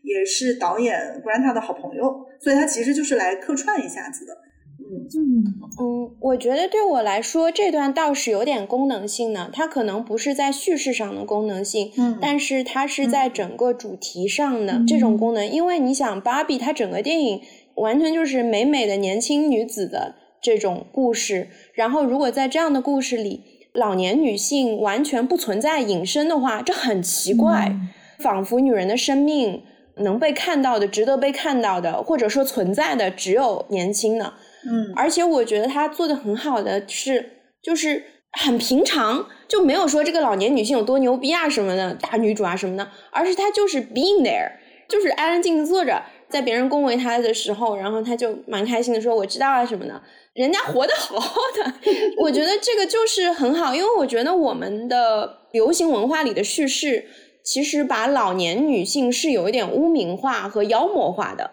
[0.03, 4.33] 也是导演 Granta 的好朋友，所以他其实就是来客串一下子的。
[4.79, 5.43] 嗯嗯
[5.79, 9.51] 嗯，我觉得对我来说这段倒是有点功能性呢。
[9.53, 15.47] 它可能不是在叙事上的功能性，嗯，但是它是在整个主题上的这种功能。
[15.47, 17.41] 因为你想，芭比它整个电影
[17.75, 27.75] 完全就是美美的年轻女子的这种故事，然后如果在这样的故事里，老年女性完全不存在隐身的话，这很奇怪，
[28.19, 29.63] 仿佛女人的生命。
[29.97, 34.33] 能被看到的、值得被看到的，或者说存在的，只有年轻的。
[34.65, 44.49] 嗯，而且我觉得他做的很好的是，就是很平常，就没有说这个老年女性有多牛逼啊什么的，大女主啊什么的，而是她就是 being there，
[44.87, 50.01] 就是安安静静坐着，在别人恭维她的时候，然后她就蛮开心的说我知道啊什么的，
[50.33, 51.73] 人家活得好好的，
[52.21, 57.05] 我觉得这个就是很好，因为我觉得我们的流行文化里的叙事。
[57.43, 61.49] 其实把老年女性是有一点污名化和妖魔化的，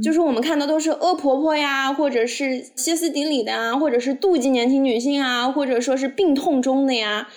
[0.00, 7.28] 就是我们看到都是恶婆婆呀，或者是歇斯底里的啊，或者是妒忌年轻女性啊，或者说是病痛中的呀，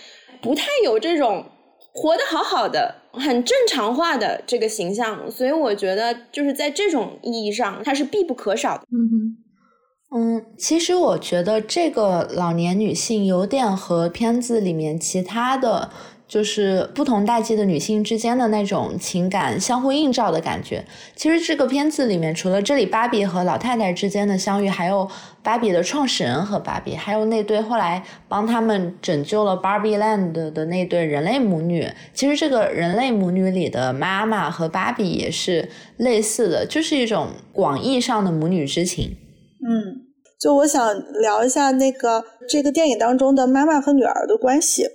[0.44, 1.46] 不太有这种
[1.92, 5.32] 活得好好的、很正常化的这个形象。
[5.32, 8.84] 所以我觉得就是在这种意义上，它是必不可少的。
[8.92, 9.38] 嗯
[10.10, 15.90] 嗯，其实我觉得这个老年女性有点和片子里面其他的。
[16.28, 20.84] 就是不同代际的女性之间的那种情感相互映照的感觉。
[21.16, 25.10] 其实这个片子里面，除了这里芭比和老太太之间的相遇，还有
[25.42, 31.88] 芭比的创始人和芭比，还有那对后来帮他们拯救了 Barbie Land 的那对人类母女。
[32.14, 39.16] 其实这个人类母女里的妈妈和芭比也是类似的，就是一种广义上的母女之情。
[39.66, 40.06] 嗯，
[40.40, 44.88] 就我想聊一下那个这个电影当中的妈妈和女儿的关系。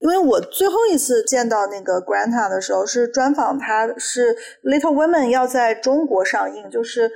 [0.00, 7.10] 因为我最后一次见到那个 Granta 的时候是专访，她是 Little Women 要在中国上映，就是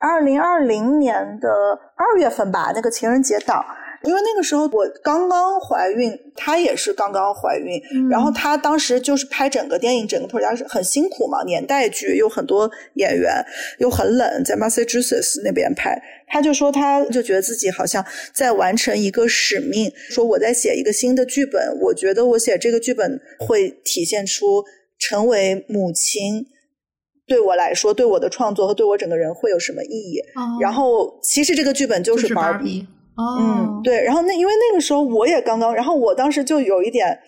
[0.00, 1.48] 二零二零年的
[1.96, 3.64] 二月份吧，那个情人节档。
[4.04, 13.34] 因为那个时候我刚刚怀孕，她也是刚刚怀孕，然后她当时就是拍整个电影，整个 production 很辛苦嘛，年代剧有很多演员，
[13.78, 24.64] 又很冷，在 Massachusetts 那边拍，她就说她就觉得自己好像在完成一个使命，说我在写一个新的剧本，我觉得我写这个剧本会体现出
[24.98, 26.46] 成为母亲
[27.26, 30.20] 对我来说，对我的创作和对我整个人会有什么意义。
[30.60, 32.34] 然后其实这个剧本就是
[33.82, 37.18] 对，然后那因为那个时候我也刚刚，然后我当时就有一点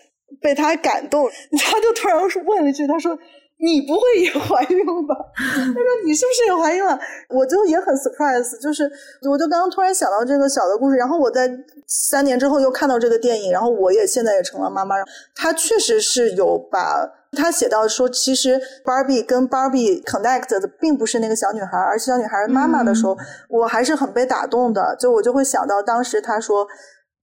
[0.41, 3.17] 被他感动， 他就突然问了一句，他说
[3.57, 8.89] ：“你不会也怀孕吧？”他说：“你是不是也怀孕了？”我就也很 surprise，就是
[9.29, 11.49] 我就刚刚突然想到这个小的故事，然后我在
[11.87, 14.95] 三年之后又看到这个电影，然后我也现在也成了妈妈，
[15.35, 17.09] 他确实是有把。
[17.35, 23.15] 他写到说，其实 Barbie 跟 Barbie connect 的并不是那个小女孩，而是小女孩妈妈的时候，
[23.49, 24.95] 我还是很被打动的。
[24.97, 26.65] 就我就会想到当时他说，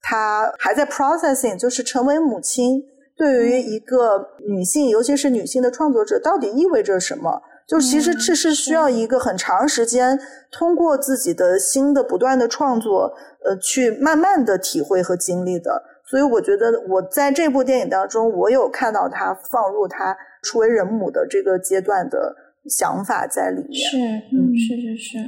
[0.02, 2.82] 他还在 processing，就是成为母亲
[3.16, 7.42] 对于一个女性，尤其是女性的创作者，到底意味着什么？
[7.66, 10.18] 就其实这是需要一个很长时间，
[10.50, 15.82] 通过自己的新的不断的创作，呃，去慢慢的体会和经历的。
[16.12, 22.36] 所以我觉得，我在这部电影当中，我有看到他放入他初为人母的这个阶段的
[22.68, 23.90] 想法在里面。
[23.90, 25.18] 是，嗯，是是是。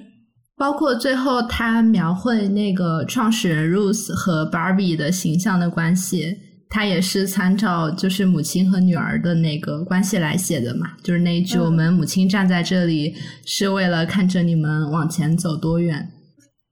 [0.59, 6.37] 包括最后他描绘那个创始人 Rose 和 Barbie 的形象的关系，
[6.69, 10.89] 他也是参照就是母亲和女儿的那个关系来写的嘛。
[11.03, 13.15] 就是那一句：“我们母亲站在这里，
[13.47, 16.11] 是为了看着你们往前走多远。”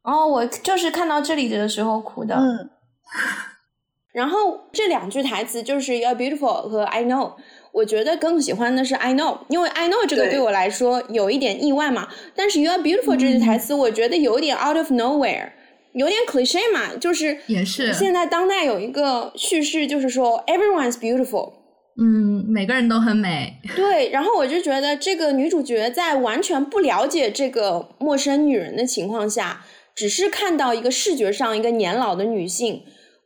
[0.04, 2.34] 哦，我就是看到这里的时候哭的。
[2.34, 2.68] 嗯。
[4.12, 7.32] 然后这两句台词就是 “You're beautiful” 和 “I know”，
[7.72, 12.08] 我觉得更喜欢的是 “I know”，因为 “I know” 这个对我来说有一点意外嘛。
[12.36, 15.52] 但是 “You're beautiful” 这句台词，我觉得有点 out of nowhere，
[15.94, 21.54] 有点 cliche 嘛，就是也是现在当代有一个叙事，就是说 “Everyone's beautiful”，
[21.98, 23.54] 嗯，每个人都很美。
[23.74, 32.82] 对，然后我就觉得这个女主角在完全不了解这个陌生女人的情况下，只是看到一个视觉上一个年老的女性。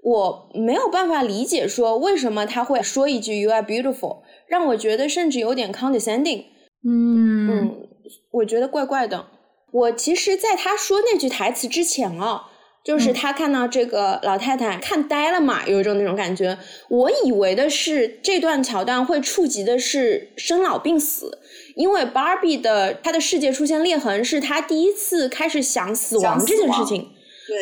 [0.06, 6.44] 我没有办法理解说为什么他会说一句 “You are beautiful”，让我觉得甚至有点 condescending。
[6.84, 7.88] 嗯嗯，
[8.30, 9.26] 我觉得怪怪的。
[9.72, 12.42] 我其实，在他说那句台词之前哦，
[12.84, 16.56] 就是他看到这个老太太看呆了嘛，有一种那种感觉。
[16.88, 21.40] 我以为的是这段桥段会触及的是生老病死，
[21.74, 27.10] 因为 Barbie 的她的世界出现裂痕，是她第一次开始想死亡这件事情。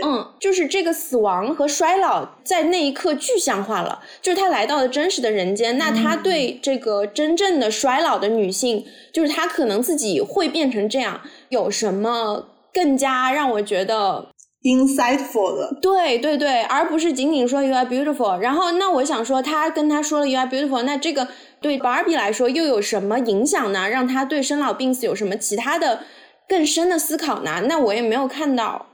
[0.02, 5.76] 嗯，就是这个死亡和衰老在那一刻具象化了，就是他来到了真实的人间。
[5.76, 11.20] 那他对这个真正的衰老的女性，就是她可能自己会变成这样，
[11.50, 14.28] 有什么更加让我觉得
[14.62, 15.78] insightful 的？
[15.82, 18.38] 对对对，而不是仅仅说 you are beautiful。
[18.38, 21.28] 然后，那我想说，他跟他说了 you are beautiful，那这个
[21.60, 23.88] 对 Barbie 来说又有什么影响呢？
[23.88, 26.00] 让他对生老病死有什么其他的
[26.48, 27.64] 更深的思考呢？
[27.66, 28.86] 那我也没有看到。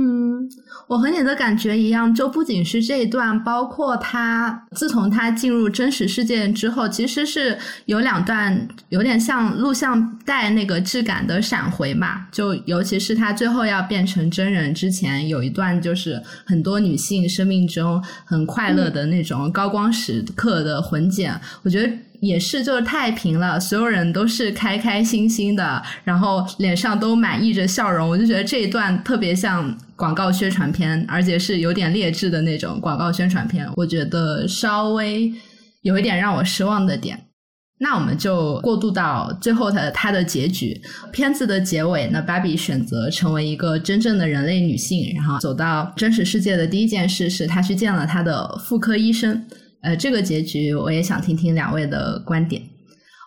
[0.00, 0.48] 嗯，
[0.86, 12.28] 我和你的感觉一样，就不仅是这一段，包括他自从他进入真实世界之后，其实是有两段有点像录像带那个质感的闪回嘛。
[12.30, 21.92] 就尤其是他最后要变成真人之前，有一段就是很多女性生命中很快乐的那种高光时刻的混剪，我觉得。
[22.20, 28.08] 也是，就是太平了，所有人都是开开心心的，然后脸上都满溢着笑容。
[28.08, 33.68] 我就觉得这一段特别像广告宣传片，而且是有点劣质的那种广告宣传片。
[33.76, 35.32] 我觉得稍微
[35.82, 37.24] 有一点让我失望的点。
[37.80, 40.80] 那我们就过渡到最后的它的结局。
[41.12, 49.46] 片子的结尾，呢芭比选择成为一个真正的人类女性，然后走到真实世界的第一件事是她去见了她的妇科医生。
[49.82, 52.62] 呃，这个结局我也想听听两位的观点。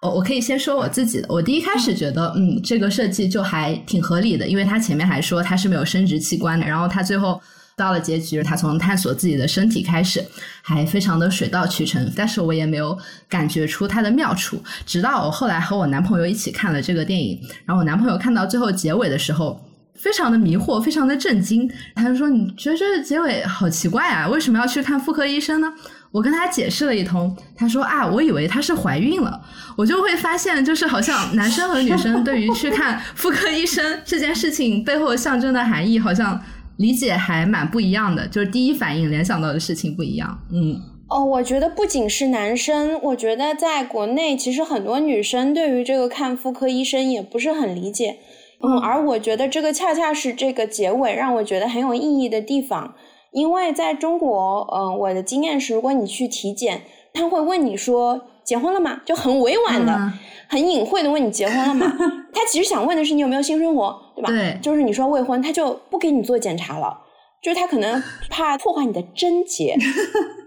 [0.02, 1.28] 我我可以先说我自己的。
[1.30, 7.40] 我第一开始觉得，嗯，这个设计就还挺合理的，因为他前面还说他是没有生殖器官的，然后他最后
[7.78, 10.24] 到了结局，他从探索自己的身体开始，
[10.62, 12.98] 还非常的水到渠成，但是我也没有
[13.30, 14.62] 感觉出它的妙处。
[14.86, 19.60] 直到我后来和我男朋友一起看了这个电影，然后我男朋友看到最后结尾的时候。
[19.94, 21.70] 非常的迷惑，非常的震惊。
[21.94, 24.28] 他就说：“你觉得这个结尾好奇怪啊？
[24.28, 25.72] 为什么要去看妇科医生呢？”
[26.12, 29.42] 我跟他解释了一通，他说：“啊，我以为她是怀孕了。”
[29.78, 36.42] 我就会发现，就是好像男生和女生对于去看妇科医生这件事情背后象征的含义，好像
[36.78, 38.28] 理解还蛮不一样的。
[38.28, 40.38] 就是第一反应联想到的事情不一样。
[40.52, 48.18] 嗯，哦，我觉得不仅是男生，我觉得在国内其实很多女生对于这个看妇科医生也不是很理解。
[48.64, 52.94] 嗯，而我觉得这个恰恰是这个结尾让我觉得很有意义的地方，
[53.32, 56.82] 因为在中国，嗯，我的经验是，如果你去体检，
[57.14, 59.02] 他会问你说结婚了吗？
[59.06, 60.12] 就很委婉的、
[60.48, 61.92] 很隐晦的问你结婚了吗？
[62.34, 64.30] 他其实想问的是你有没有性生活，对吧？
[64.30, 67.00] 对，就是你说未婚，他就不给你做检查了，
[67.42, 69.78] 就是他可能怕破坏你的贞洁，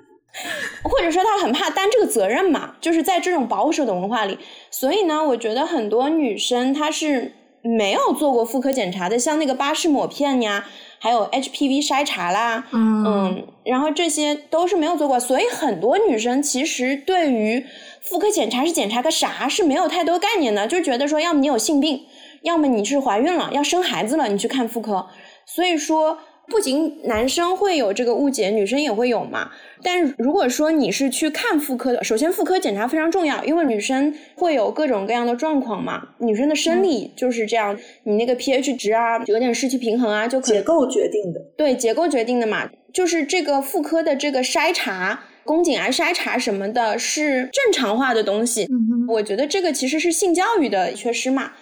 [0.85, 4.39] 或者说他很怕担这个责任嘛，就是在这种保守的文化里，
[4.71, 7.33] 所以呢，我觉得很多女生她是。
[7.67, 10.67] 没有做过妇科检查的，像那个巴氏抹片呀，
[11.05, 17.63] 还有 HPV 筛查啦，嗯，然后这些都是没有做过，所以很多女生其实对于
[18.01, 22.07] 妇科检查是检查个啥是没有太多概念的，就觉得说要么你有性病，
[22.41, 25.07] 要么你是怀孕了要生孩子了，你去看妇科，
[25.45, 26.21] 所以说。
[26.47, 29.51] 不仅男生会有这个误解，女生也会有嘛。
[29.85, 36.09] 但如果说你是去看妇科的，首先妇科检查非常重要，因为女生会有各种各样的状况嘛。
[36.19, 41.41] 女生的生理就是这样，你那个 pH 值啊，有点失去平衡啊，就结构决定的。
[41.57, 42.69] 对，结构决定的嘛。
[42.93, 48.67] 就是这个妇科的这个筛查，宫颈癌筛查什么的，是正常化的东西。
[49.09, 51.53] 我觉得这个其实是性教育的缺失嘛，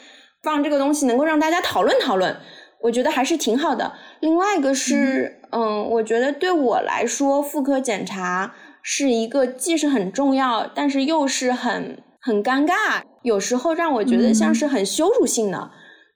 [0.43, 2.37] 放这个东西能够让大家讨论讨论。
[2.83, 3.93] 我觉得还是挺好的。
[4.21, 15.71] 另外一个是，嗯，我觉得对我来说，妇科检查是一个既是很重要，但是又是很很尴尬，有时候让我觉得像是很羞辱性的。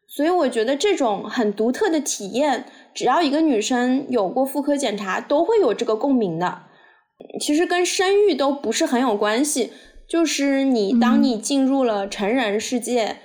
[0.09, 6.63] 所以我觉得这种很独特的体验，只要一个女生有过妇科检查，都会有这个共鸣的。
[7.41, 9.73] 其实跟生育都不是很有关系，
[10.09, 13.05] 就是你当你进入了成人世界。
[13.05, 13.17] 嗯，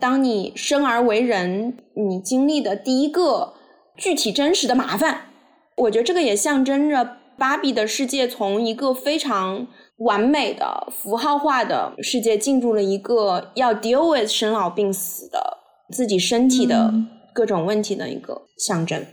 [0.00, 3.54] 当你生而为人，你经历的第一个
[3.96, 5.26] 具体真实的麻烦，
[5.76, 9.66] 我觉得这个也象征着芭比的世界从一个非常
[9.98, 15.58] 完美的符号化的世界，进入了一个要 deal with 生老病死的
[15.92, 16.92] 自己身体的
[17.32, 19.04] 各种问题的一个象征。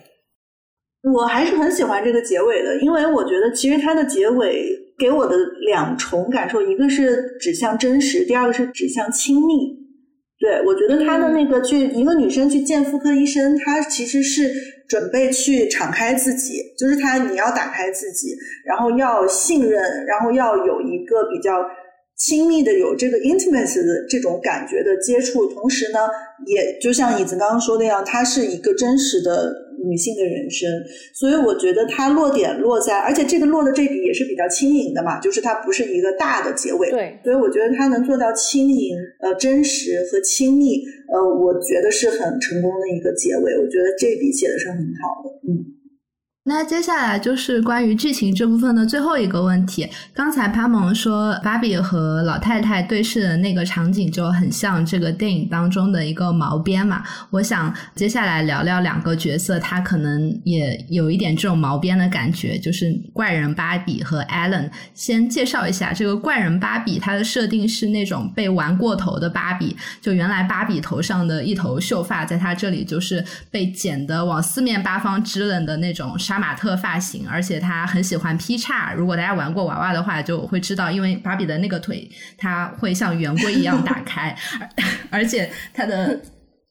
[1.13, 4.65] 我还是很喜欢这个结尾的，因为我觉得其实它的结尾
[4.97, 5.35] 给我的
[5.67, 9.88] 两重感受，一个是指向真实，第二个是指向亲密。
[10.39, 14.49] 对，我觉得她的那个去一个女生去见妇科医生，她其实是
[14.87, 21.65] 准备去敞开自己，就是她你要打开自己，然后要信任，然后要有一个比较
[22.17, 25.99] 亲密的有这个 intimacy 的这种感觉的接触，同时呢，
[26.47, 29.68] 也就像椅子刚刚说的样，它是一个真实的。
[29.83, 30.69] 女性的人生，
[31.13, 36.89] 所以我觉得它落点落在，而且这个落的这笔也是比较轻盈的嘛，就是它不是一个大的结尾。
[36.89, 43.57] 对，所以我觉得它能做到轻盈、呃真实和亲密，呃，我觉得是很成功的一个结尾。
[43.57, 45.78] 我觉得这笔写的是很好的，嗯。
[46.49, 49.87] 那接下来就是关于剧情这部分的最后一个问题。
[50.15, 57.03] 刚才潘萌说芭比和老太太对视的那个场景就很像这个电影当中的一个毛边嘛。
[57.29, 64.71] 我想接下来聊聊两个角色，他可能也有一点这种毛边的感觉，就是怪人芭比和 Allen。
[64.95, 76.38] 先介绍一下这个怪人芭比，它的设定是那种被玩过头的芭比，就原来芭比头上的一头秀发，在她这里就是被剪的往四面八方支棱的那种沙。
[76.39, 78.93] 马特发型，而且他很喜欢劈叉。
[78.93, 84.35] 如果大家玩过娃娃的话，就会知道，因为芭比的那个腿，它会像圆规一样打开，
[85.11, 86.19] 而且他的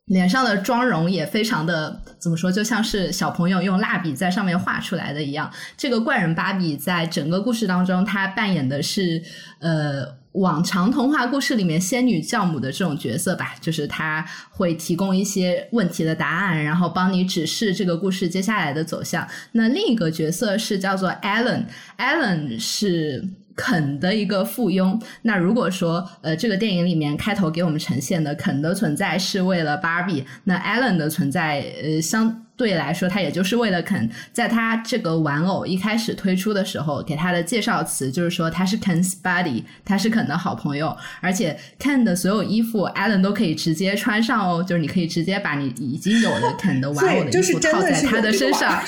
[0.06, 5.52] 脸上的妆容也非常的怎么说，就像是小朋友用蜡笔在上面画出来的一样。
[5.76, 9.22] 这个怪人芭比在整个故事当中，他扮演的是
[9.60, 10.18] 呃。
[10.32, 19.26] 往常童话故事里面仙女教母的这种角色吧，就是她会提供一些问题的答案，然后帮你指示这个故事接下来的走向。
[19.52, 25.00] 那另一个角色是叫做 Allen，Allen 是肯的一个附庸。
[25.22, 32.44] 那如果说呃这个电影里面开头给我们呈现的肯的存在是为了芭比，那 Allen 的存在呃相。
[32.58, 48.82] 对来说，他也就是为了肯，在他这个玩偶一开始推出的时候，给他的介绍词就是说他是 Ken's buddy，他是肯的好朋友，而且 Ken 的所有衣服，Allen 都可以直接穿上哦，就是你可以直接把你已经有的肯的玩偶的衣服套在他的身上。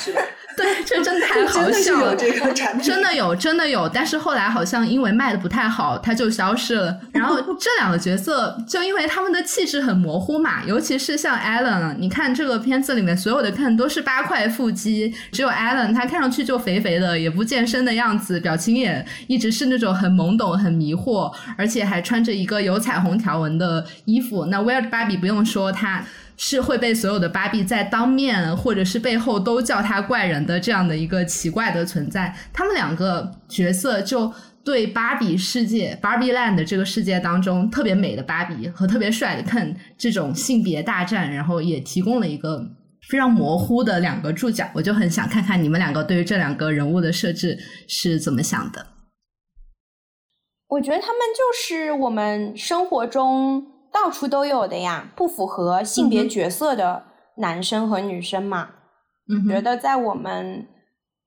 [0.60, 2.14] 对，这真的太 好笑了。
[2.14, 6.94] 这个产品 真的有，真的有，但是后来好像因为卖的不太好，它就消失了。
[7.12, 24.46] 然后这两个角色，就因为他们的气质很模糊嘛，尤其是像 Alan，你看这个片子里面所有的看都是八块腹肌，只有 Alan 他看上去就肥肥的，也不健身的样子，表情也一直是那种很懵懂、很迷惑，而且还穿着一个有彩虹条纹的衣服。
[24.46, 26.04] 那 Weird Barbie 不用说，他。
[26.42, 32.34] 是会被所有的芭比在当面或者是背后都叫他怪人的这样的一个奇怪的存在。
[32.50, 34.32] 他们两个角色就
[34.64, 42.66] 对芭比世界 （Barbie Land） 这个世界当中特别美的芭比和特别帅的 Ken 这种性别大战，然后也提供了一个
[43.10, 44.66] 非常模糊的两个注脚。
[44.72, 48.86] 我就很想看看你们两个对于这两个人物的设置是怎么想的。
[50.68, 53.78] 我觉得他们就是我们生活中。
[53.92, 57.04] 到处都有的呀，不符合性别角色的
[57.36, 58.70] 男生和女生嘛。
[59.28, 60.66] 嗯，觉得在我们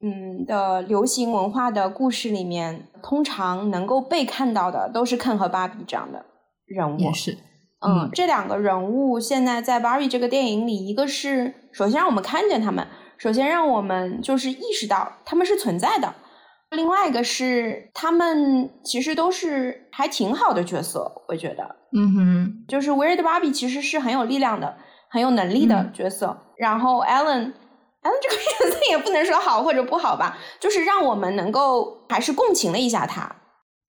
[0.01, 6.25] 嗯的流行文化的故事里面，通常能够被看到的都是肯和芭比这样的
[6.65, 6.99] 人物。
[6.99, 7.37] 也是，
[7.79, 12.85] 嗯，这两个人物现在在芭比这个电影里，一个是首先让我们看见他们，
[13.17, 16.13] 首先让我们就是意识到他们是存在的。
[16.73, 21.63] 另外一个是，他们其实都是还挺好的角色，我觉得，
[21.95, 24.75] 嗯哼，就是 Weird Barbie 其实是很有力量的、
[25.09, 26.37] 很有能力的角色。
[26.57, 27.51] 然后 Ellen，Ellen
[28.21, 33.35] 这个角色也不能说好或者不好吧，就是让我们能够还是共情了一下他。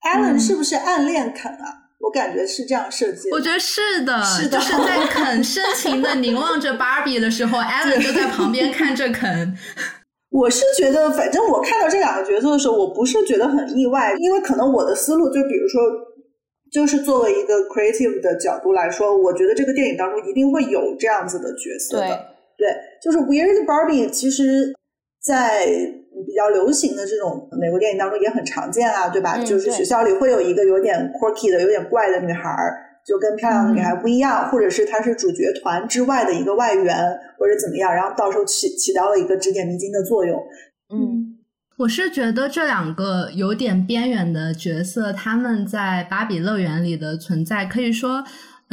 [0.03, 1.81] Ellen 是不是暗恋肯啊？
[2.01, 3.31] 我感觉是这样设计。
[3.31, 9.57] 我觉得是的，是的，就是在肯深情的凝望着 Barbie 的时候， Ellen 就在旁边看着肯。
[10.35, 15.81] 我是觉得，反正我看到这两个角色的时候，我不是觉得很意外，因为可能我的思路就比如说，
[16.73, 22.27] 就是作为一个 creative 的角度来说，我觉得这个电影当中一定会有这样子的角色的。
[22.59, 22.69] 对，
[23.01, 24.75] 就是 Weird Barbie，其实，
[25.23, 25.67] 在
[26.27, 29.39] 比较流行的这种美国电影当中也很常见啊，对吧？
[29.45, 32.84] 就是学校里会有一个有点 quirky 的、有点怪的女孩儿。
[33.07, 36.97] 就跟漂亮的女孩不一样，或者是她是主角团之外的一个外援，
[37.39, 40.41] 或者怎么样，然后到时候起起到了一个指点迷津的作用。
[40.89, 41.39] 嗯，
[41.79, 48.25] 我是觉得这两个有点边缘的角色，他们在芭比乐园里的存在，可以说。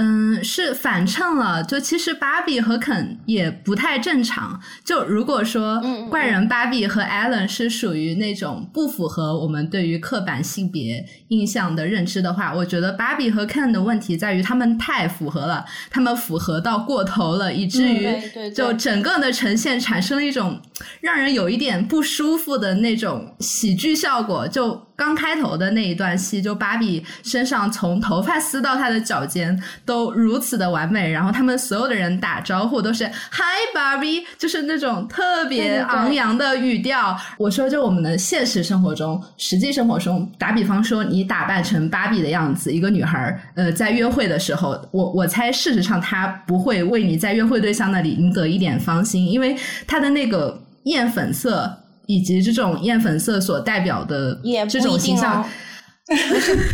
[0.01, 1.63] 嗯，是反衬了。
[1.63, 4.59] 就其实芭比和肯也不太正常。
[4.83, 5.79] 就如果说
[6.09, 18.09] 怪人芭比和艾伦是属于那种不符合我们对于刻板性别印象的认知的话，我觉得芭比和肯的问题在于他们太符合了，他们符合到过头了，以至于
[18.55, 20.59] 就整个的呈现产生了一种
[21.01, 24.47] 让人有一点不舒服的那种喜剧效果。
[24.47, 37.17] 就刚开头的那一段戏，就芭比身上从头发丝到她的脚尖都如此的完美，然后他们所有的人打招呼都是 “Hi Barbie”，就是那种特别昂扬的语调。
[37.39, 51.75] 我说，就我们的现实生活中，实际生活中，打比方说，你打扮成芭比的样子，一个女孩呃，在约会的时候，我我猜事实上她不会为你在约会对象那里赢得一点芳心，因为她的那个艳粉色。
[52.07, 54.39] 以及这种艳粉色所代表的
[54.69, 55.43] 这种形象，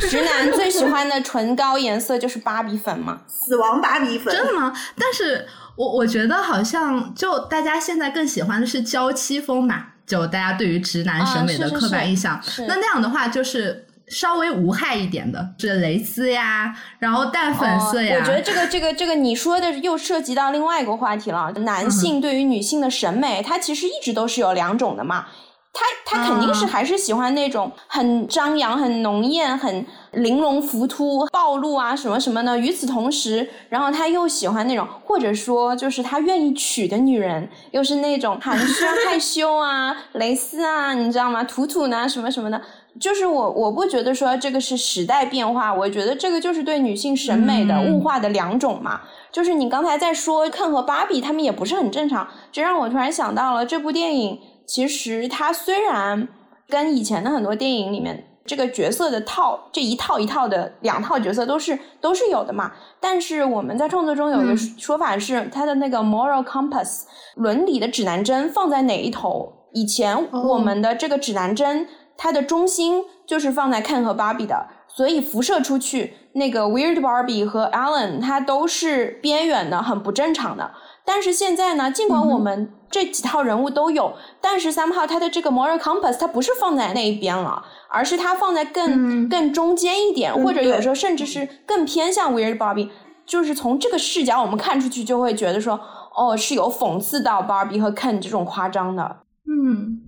[0.10, 3.22] 直男最喜欢的唇膏颜色就是芭比粉嘛？
[3.28, 4.74] 死亡芭比粉，真的吗？
[4.98, 9.94] 但是我我觉得好像就大家现在更喜欢的是娇妻风吧？
[10.06, 13.87] 就大家对于直男审美的刻板印象，那那样的话就是。
[14.08, 18.18] 稍微无害一点的，这蕾丝呀，然后淡粉色呀。
[18.20, 21.52] 我觉得这个、这个、这个，你说的又涉及到另外一个话题了。
[21.58, 25.26] 男性对于女性的审美，他其实一直都是有两种的嘛。
[25.74, 25.86] 他
[26.18, 32.58] 他肯定是还是喜欢那种很张扬、很浓艳、很玲珑浮凸、暴露啊什么什么的。
[32.58, 41.44] 与此同时，然后他又喜欢那种，或者说就是他愿意娶的女人，又是那种含蓄害羞啊、蕾丝啊，你知道吗？
[41.44, 42.60] 土土呢，什么什么的。
[43.00, 49.02] 就是我，我不觉得说这个是时代变化，我觉得这个就是对女性审美的物化的两种嘛。
[49.32, 54.40] 就是你刚才在说肯和芭比，他们也不是很正常，这让我突然想到了这部电影。
[54.66, 56.28] 其实它虽然
[56.68, 67.04] 跟以前的很多电影里面这个角色的套这一套一套的两套角色都是都是有的嘛，但是我们在创作中有个说法是，它的那个 moral compass
[67.36, 69.54] 伦理的指南针放在哪一头？
[69.74, 71.88] 以前我们的这个指南针。
[72.18, 80.72] 它的中心就是放在 Ken 和 Barbie 的，所以辐射出去那个 Weird Barbie 和 Alan，它都是边缘的，很不正常的。
[81.06, 92.90] 但是现在呢，尽管我们这几套人物都有，但是 somehow 它的这个 moral compass 它不是放在那一边了，而是它放在更更中间一点，或者有时候甚至是更偏向 Weird Barbie。
[93.26, 95.80] 就是从这个视角我们看出去就会觉得说，
[96.16, 99.18] 哦，是有讽刺到 Barbie 和 Ken 这种夸张的。
[99.50, 100.02] 嗯。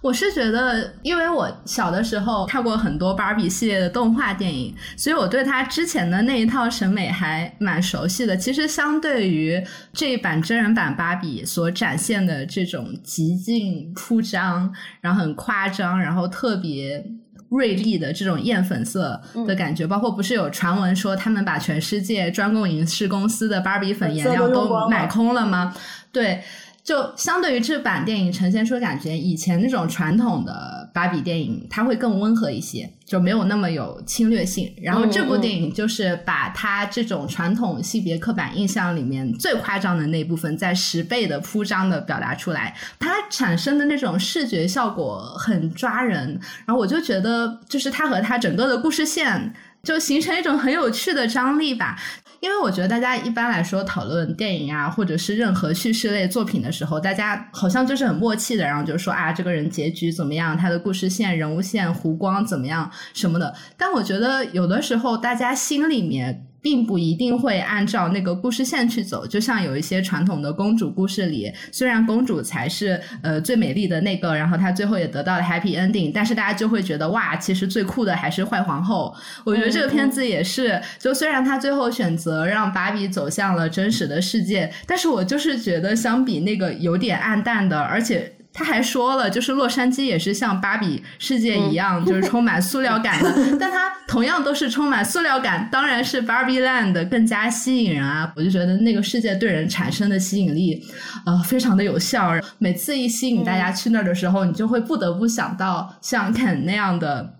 [0.00, 8.36] 我是觉得，因为我小的时候看过很多芭比系列的动画电影，所以我对他之前的那一套审美还蛮熟悉的。
[8.36, 9.60] 其实相对于
[9.92, 17.04] 这一版真人版芭比所展现的这种极尽铺张，然后很夸张，然后特别
[17.48, 25.74] 锐利的这种艳粉色的感觉，包括不是有传闻说他们把全世界专供影视公司的芭比粉颜料都买空了吗？
[26.12, 26.42] 对。
[26.86, 34.72] 就相对于这版电影呈现出的感觉，以前那种传统的芭比电影，它会更温和一些，就没有那么有侵略性。
[34.80, 46.40] 然后这部电影就是把它这种传统性别刻板印象里面最夸张的那部分，在十倍的铺张的表达出来，它产生的那种视觉效果很抓人。
[46.66, 51.98] 然后我就觉得，就是它和它整个的故事线就形成一种很有趣的张力吧。
[52.40, 63.54] 因为我觉得大家一般来说讨论电影啊，或者是任何叙事类作品的时候，大家好像就是很默契的，然后就说啊，这个人结局怎么样，他的故事线、人物线、弧光怎么样什么的。
[63.76, 66.45] 但我觉得有的时候大家心里面。
[66.66, 79.14] 并不一定会按照那个故事线去走，就像有一些传统的公主故事里，虽然公主才是呃最美丽的那个，然后她最后也得到了 happy ending，但是大家就会觉得哇，其实最酷的还是坏皇后。
[79.44, 88.32] 我觉得这个片子也是，就虽然他最后选择让芭比走向了真实的世界，但是我就是觉得相比那个有点暗淡的，而且。
[88.56, 93.30] 他还说了，就是洛杉矶也是像芭比世界一样，就是充满塑料感的。
[93.60, 98.32] 但它同样都是充满塑料感，当然是 Barbie Land 更加吸引人啊！
[98.34, 100.82] 我就觉得那个世界对人产生的吸引力，
[101.26, 102.32] 呃，非常的有效。
[102.56, 107.34] 每次一吸引大家去那儿的时候，你就会不得不想到像 Ken 那样的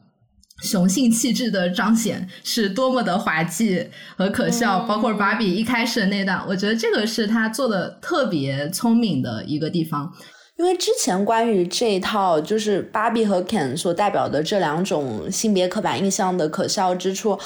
[0.62, 3.88] 雄性气质的彰显是多么的滑稽
[4.18, 4.80] 和可笑。
[4.80, 10.12] 包括芭比一开始的那段，我觉得这个是他做的特别聪明的一个地方。
[10.56, 17.38] 因为之前关于这一套就是芭比和 Ken 所代表的这两种性别刻板印象的可笑之处。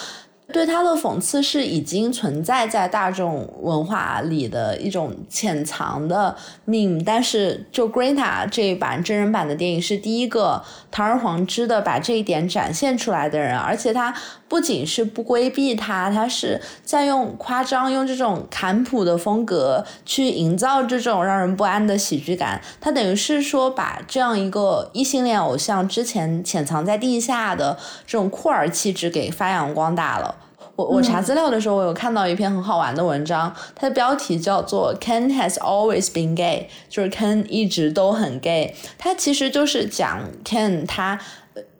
[0.52, 14.14] 对他的讽刺是已经存在在大众文化里的一种潜藏的命，但是就 Greta 这一版真人版的电影是第一个堂而皇之的把这一点展现出来的人，而且他
[14.48, 22.60] 不仅是不规避他，他是在用夸张、用这种坎普的风格去营造这种让人不安的喜剧感。
[22.80, 30.34] 他等于是说把这样一个异性恋偶像之前潜藏在地下的这种酷儿气质给发扬光大了。
[30.80, 38.74] 我我查资料的时候，我有看到一篇很好玩的文章，它的标题叫做 “Ken has always been gay”，就是 Ken 一直都很 gay。
[38.96, 41.20] 它其实就是讲 Ken 他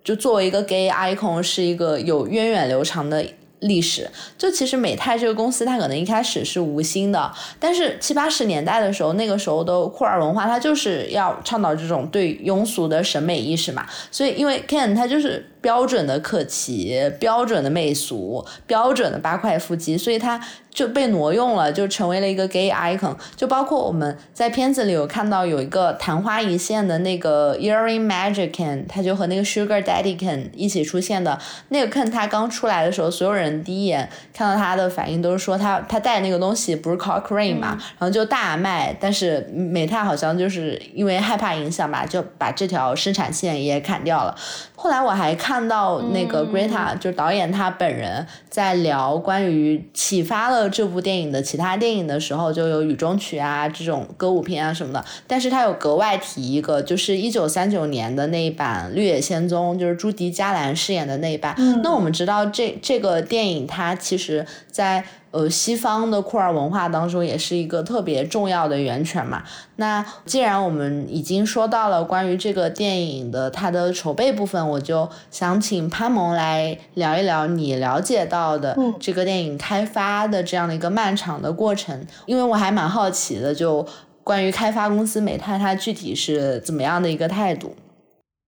[0.05, 3.25] 就作为一个 gay icon 是一个有源远流长的
[3.61, 4.11] 历史。
[4.37, 13.87] 就其实美泰这个公司，它可能一开始是无心的，但是七八十年代的时候，那个时候的酷儿文化，它就是要倡导这种对庸俗的审美意识嘛。
[14.11, 15.47] 所以因为 Ken 他就是。
[15.61, 20.41] 标准的可奇，标准的媚俗，标准的八块腹肌，所以他
[20.71, 23.15] 就被挪用了，就成为了一个 gay icon。
[23.37, 31.39] 就包括我们在片子里有看到有一个昙花一现的那个 earring magic Ken，他就和那个 sugar daddy Ken 一起出现的。
[31.69, 38.97] 那个 Ken 他刚出来的时候，所有人第一眼看到他的反应都是说他他戴那个东西不是 cock ring 嘛，然后就大卖。
[39.01, 44.37] 但是美泰好像就是因为害怕影响吧，就把这条生产线也砍掉了。
[44.77, 55.05] 后来我还看到那个 Greta，就是导演他本人在聊关于启发了这部电影的其他电影的时候，就有雨中曲啊这种歌舞片啊什么的。
[55.27, 61.55] 但是他有格外提一个，就是一九三九年的那一版《绿野仙踪》，就是朱迪加兰饰演的那一版。
[61.83, 65.03] 那我们知道这这个电影它其实在。
[65.33, 69.43] 呃，西方的酷儿文化当中也是一个特别重要的源泉嘛。
[69.77, 83.87] 那既然我们已经说到了关于这个电影的它的筹备部分，我就想请潘萌来聊一聊你了解到的这个电影开发的这样的一个漫长的过程，因为我还蛮好奇的，就
[84.25, 87.75] 关于开发公司美泰它具体是怎么样的一个态度。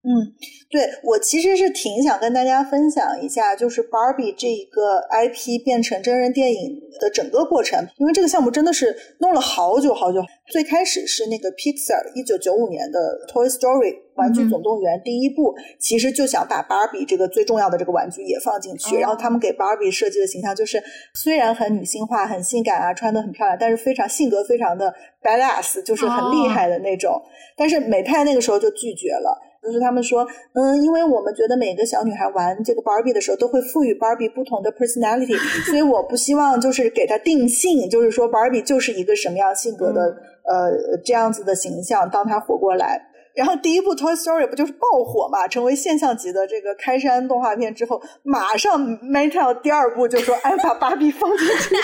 [0.03, 0.33] 嗯。
[0.69, 10.19] 对我其实是挺想跟大家分享一下，就是 Barbie 这一个 IP 变成真人电影的整个过程，因为这个项目真的是弄了好久好久。
[10.47, 12.99] 最开始是那个 Pixar 一九九五年的
[13.31, 20.81] Toy Story 玩具总动员第一部，其实就想把 Barbie 这个最重要的这个玩具也放进去，然后他们给 Barbie 设计的形象就是
[21.13, 24.91] 虽然很女性化、很性感啊，穿的很漂亮，但是非常性格非常的
[25.21, 27.21] badass，就是很厉害的那种。
[27.55, 29.52] 但是美派那个时候就拒绝了。
[29.63, 35.37] 就是他们说，嗯，因为我们觉得每个小女孩玩这个 Barbie 的时候，都会赋予 Barbie 不同的 personality，
[35.69, 40.01] 所以我不希望就是给她定性，就是说 Barbie 就是一个什么样性格的
[40.43, 43.09] 呃这样子的形象，当她活过来。
[43.35, 51.75] 然后第一部《Toy Story》不就是爆火嘛，成为现象级的这个开山动画片之后，马上 Mattel 第二部就说：“哎，把芭比放进去。”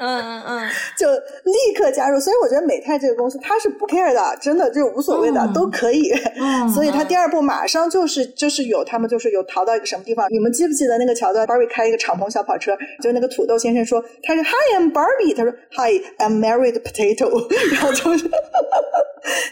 [0.00, 0.68] 嗯嗯嗯，
[0.98, 2.18] 就立刻加入。
[2.18, 6.10] 所以我觉得美泰这个公司它是不 care 的，真的就无所谓的，嗯都可以。
[6.40, 10.26] 嗯所以他第二部马上就是就是有他们就是有逃到一个什么地方？
[10.30, 18.28] 你们记不记得那个桥段？Barbie 开一个敞篷小跑车，就那个土豆先生说他是 Hi I'm Barbie，他说 Hi I'm married potato， 然后就是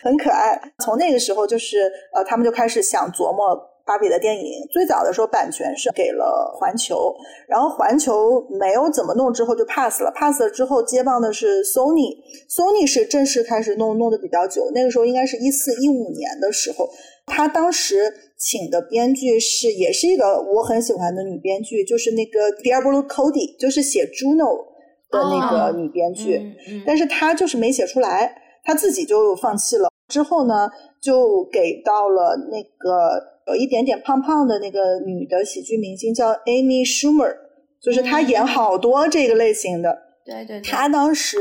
[0.03, 0.61] 很可爱。
[0.79, 3.69] 从那个时候就是呃，他们就开始想琢磨。
[3.85, 7.13] 芭比的电影最早的时候版权是给了环球，
[7.49, 10.13] 然后环球没有怎么弄，之后就 pass 了。
[10.15, 14.71] pass 了之后接棒的是 Sony，Sony 是正式开始弄，弄的比较久。
[14.73, 16.89] 那个时候应该是一四一五年的时候，
[17.27, 24.59] 他当时请的编剧是也是一个我很喜欢的女编剧，就是那个 Diablo Cody，就是写 Juno
[25.11, 26.41] 的那个女编剧，
[26.87, 29.92] 但是她就是没写出来，她自己就放弃了。
[30.09, 37.35] 之后呢，就给到了那个有一点点胖胖的那个女的喜剧明星，叫 Amy Schumer，
[37.81, 39.99] 就是她演好多这个类型的。
[40.25, 41.37] 对对对，他当时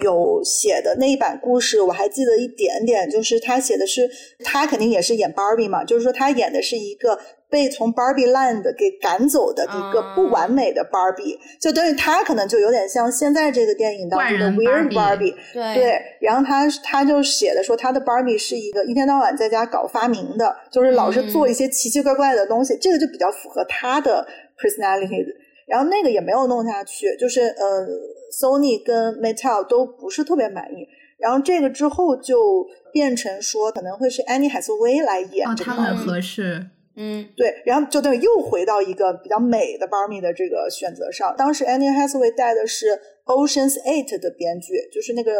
[0.00, 4.08] 有写的那一版故事，我还记得一点点，就是她写的是
[4.42, 7.18] 她肯定也是演 Barbie 嘛，就是说她演的是一个
[7.52, 24.26] 被从 Barbie Land 给赶走的一个不完美的 Barbie，、就等于他可能就有点像现在这个电影当中的 Weird Barbie 对对，然后他他就写的说他的 Barbie 是一个一天到晚在家搞发明的，就是老是做一些奇奇怪怪的东西，这个就比较符合他的
[24.58, 25.26] personality。
[25.68, 27.86] 然后那个也没有弄下去，就是呃
[28.32, 30.88] ，Sony 跟 Mattel 都不是特别满意。
[31.18, 36.66] 然后这个之后就变成说可能会是 Annie Hathaway 来演哦，这个他很合适。
[36.96, 41.34] 嗯对，然后就等于又回到一个比较美的 Barbie 的这个选择上。
[41.36, 45.32] 当时 Annie Hathaway 带的是 Ocean's Eight 的编剧，就是那个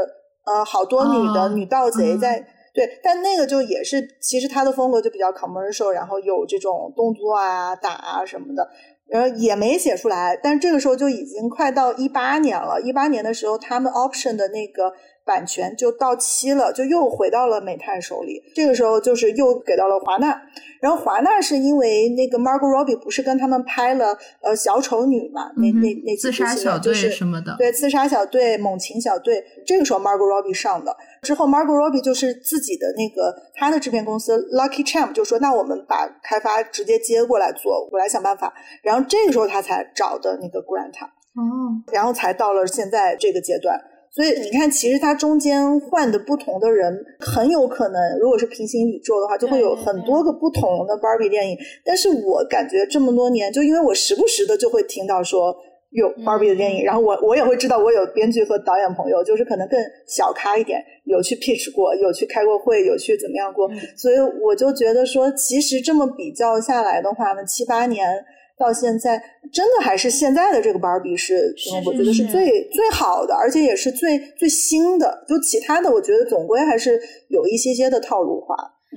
[0.44, 2.46] 呃好多女的、哦女盗贼嗯在。
[2.74, 8.66] 对，但那个就也是，其实他的风格就比较 commercial，然后有这种动作啊、打啊什么的，
[9.10, 10.34] 然后也没写出来。
[10.42, 14.90] 但这个时候就已经快到一八年了，一八年的时候，他们 option 的那个
[15.24, 18.42] 版权就到期了，就又回到了美泰手里。
[18.54, 20.40] 这个时候就是又给到了华纳，
[20.80, 30.96] 然后华纳是因为那个 Margot Robbie 不是跟他们拍了呃小丑女嘛，那那那几自杀小队就是什么的，对，自杀小队、猛禽小队，这个时候 Margot Robbie 上的。
[31.22, 38.52] 之后，Margot Robbie 就是自己的那个他的制片公司 Lucky Champ 就说：“那我们把开发直接接过来做，我来想办法。”
[38.82, 43.80] 然后这个时候他才找的那个 Grant，哦，然后才到了现在这个阶段。
[44.14, 51.56] 所以你看，其实它中间换的不同的人，很有可能，如果是平行宇宙的话，就会有很多个不同的 Barbie 电影。
[51.82, 55.56] 但是我感觉这么多年，就因为我时不时的就会听到说
[55.92, 68.22] 有 Barbie 的电影，然后我我也会知道我有编剧和导演朋友，就是可能更小咖一点，有去 pitch 过，有去开过会，有去怎么样过，嗯所以我就觉得说，其实这么比较下来的话呢，七八年。
[68.62, 69.20] 到现在，
[69.52, 71.52] 真的还是现在的这个芭比是，
[71.84, 75.24] 我觉得是是最最好的，而且也是最最新的。
[75.28, 78.56] 就其他的，我觉得总归还是有一些些的套路化。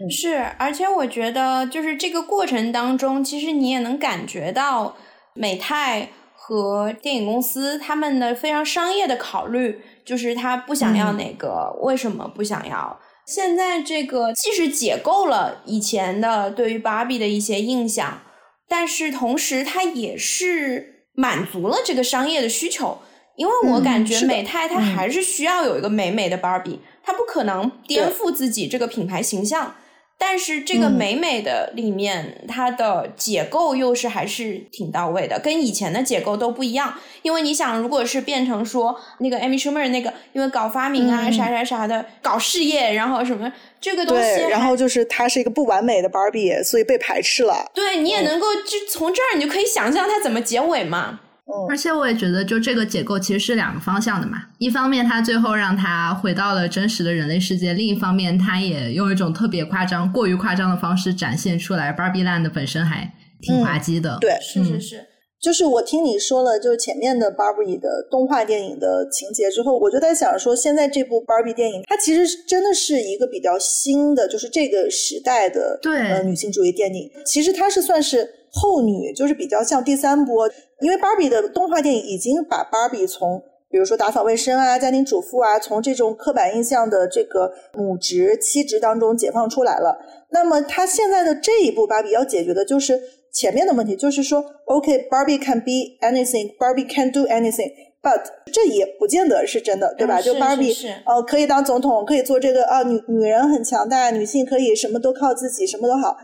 [0.10, 4.96] 是，而且我觉得就是这个过程当中，其实你也能感觉到
[5.34, 13.00] 美泰和电影公司他们的非常商业的考虑，就是他不想要嗯哪个，为什么不想要？
[13.26, 18.22] 现在这个既是解构了以前的对于芭比的一些印象，
[18.68, 23.00] 但是同时它也是满足了这个商业的需求。
[23.36, 29.76] 因为我嗯感觉美泰它嗯还是需要有一个美美的芭比，它不可能颠覆自己这个品牌形象。
[30.18, 36.94] 但是这个嗯美美的里面，它的解构又是还是挺到位的，跟以前的解构都不一样。
[37.22, 43.52] 因为你想，如果是变成说那个 Amy Schumer 那个，因为搞发明啊、嗯啥啥啥的，搞事业，然后什么
[43.82, 47.70] 这个东西，然后就是它是一个不完美的芭比，所以被排斥了。
[47.74, 51.20] 对你也能够就从这儿你就可以想象它怎么结尾嘛。
[51.48, 54.44] 嗯而且我也觉得，就这个结构其实是两个方向的嘛。
[54.58, 64.18] 一方面，它最后让他回到了真实的人类世界；另一方面，它也用一种特别夸张、过于夸张的方式展现出来，Barbie Land 本身还挺滑稽的。
[64.20, 65.06] 对，嗯是是是，
[65.40, 77.12] 就是我听你说了，就是前面的 Barbie 的动画电影的情节之后，我就在想说，现在这部 Barbie 电影，它其实真的是一个比较新的，就是这个时代的对呃女性主义电影。
[77.24, 80.50] 其实它是算是后女，就是比较像第三波，
[80.82, 89.98] 因为 Barbie 的动画电影已经把 Barbie 从比如说打扫卫生啊、家庭主妇啊，从这种刻板印象的这个母职、妻职当中解放出来了。
[90.30, 93.02] 那么他现在的这一步芭比要解决的就是
[93.34, 97.72] 前面的问题，就是说，OK，Barbie、can be anything，Barbie can do anything。
[98.02, 98.22] But
[98.54, 100.20] 这也不见得是真的，对吧？
[100.20, 100.72] 嗯就是芭比
[101.06, 106.16] 呃可以当总统，可以做这个啊，女女人很强大，女性可以什么都靠自己，什么都好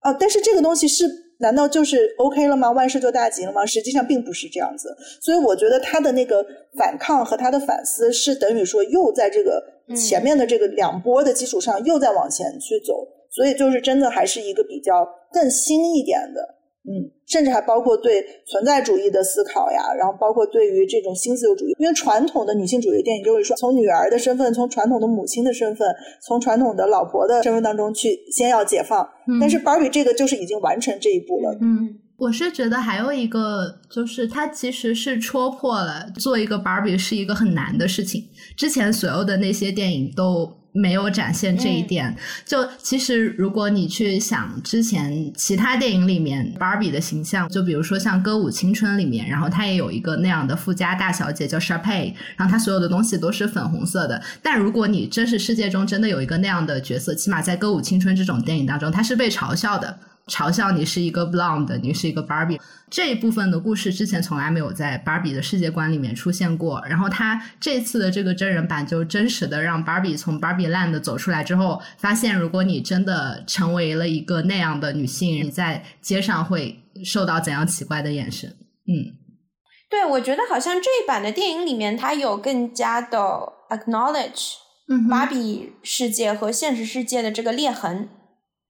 [0.00, 0.12] 啊。
[0.18, 1.04] 但是这个东西是
[1.38, 2.70] 难道就是 OK 了吗？
[2.70, 3.66] 万事就大吉了吗？
[3.66, 4.96] 实际上并不是这样子。
[5.20, 6.44] 所以我觉得他的那个
[6.76, 16.55] 反抗和他的反思是等于说又在这个嗯前面的这个两波的基础上又在往前去走，所以就是真的还是一个比较更新一点的。
[16.88, 25.88] 嗯，甚至还包括对存在主义的思考呀，然后包括对于这种新自由主义，因为传统的女性主义电影就是说，从女儿的身份，从传统的母亲的身份，
[26.22, 29.02] 从传统的老婆的身份当中去先要解放。
[29.28, 31.58] 嗯但是 Barbie 这个就是已经完成这一步了。
[31.60, 38.22] 嗯，我是觉得还有一个，就是它其实是戳破了做一个 Barbie 是一个很难的事情。
[38.56, 42.14] 之前所有的那些电影都没有展现这一点。
[42.44, 54.22] 就其实如果你去想之前其他电影里面 Barbie 的形象，就比如说像《歌舞青春》里面，然后她也有一个那样的富家大小姐叫 Sharpay，然后她所有的东西都是粉红色的。
[54.42, 59.98] 但如果你真实世界中真的有一个那样的角色，起码在《歌舞青春》这种电影当中，她是被嘲笑的。
[60.30, 62.60] 嘲笑你是一个 blonde，你是一个 Barbie，
[62.90, 66.82] 这一部分的故事之前从来没有在 Barbie 的世界观里面出现过。
[66.84, 78.50] 然后他这次的这个真人版就真实的让 Barbie 从 Barbie Land 走出来之后，发现如果你真的成为了一个那样的女性，你在街上会受到怎样奇怪的眼神？
[78.50, 79.14] 嗯，
[79.88, 83.18] 对，我觉得好像这一版的电影里面，它有更加的
[83.70, 84.54] acknowledge
[84.88, 88.08] 嗯芭比世界和现实世界的这个裂痕。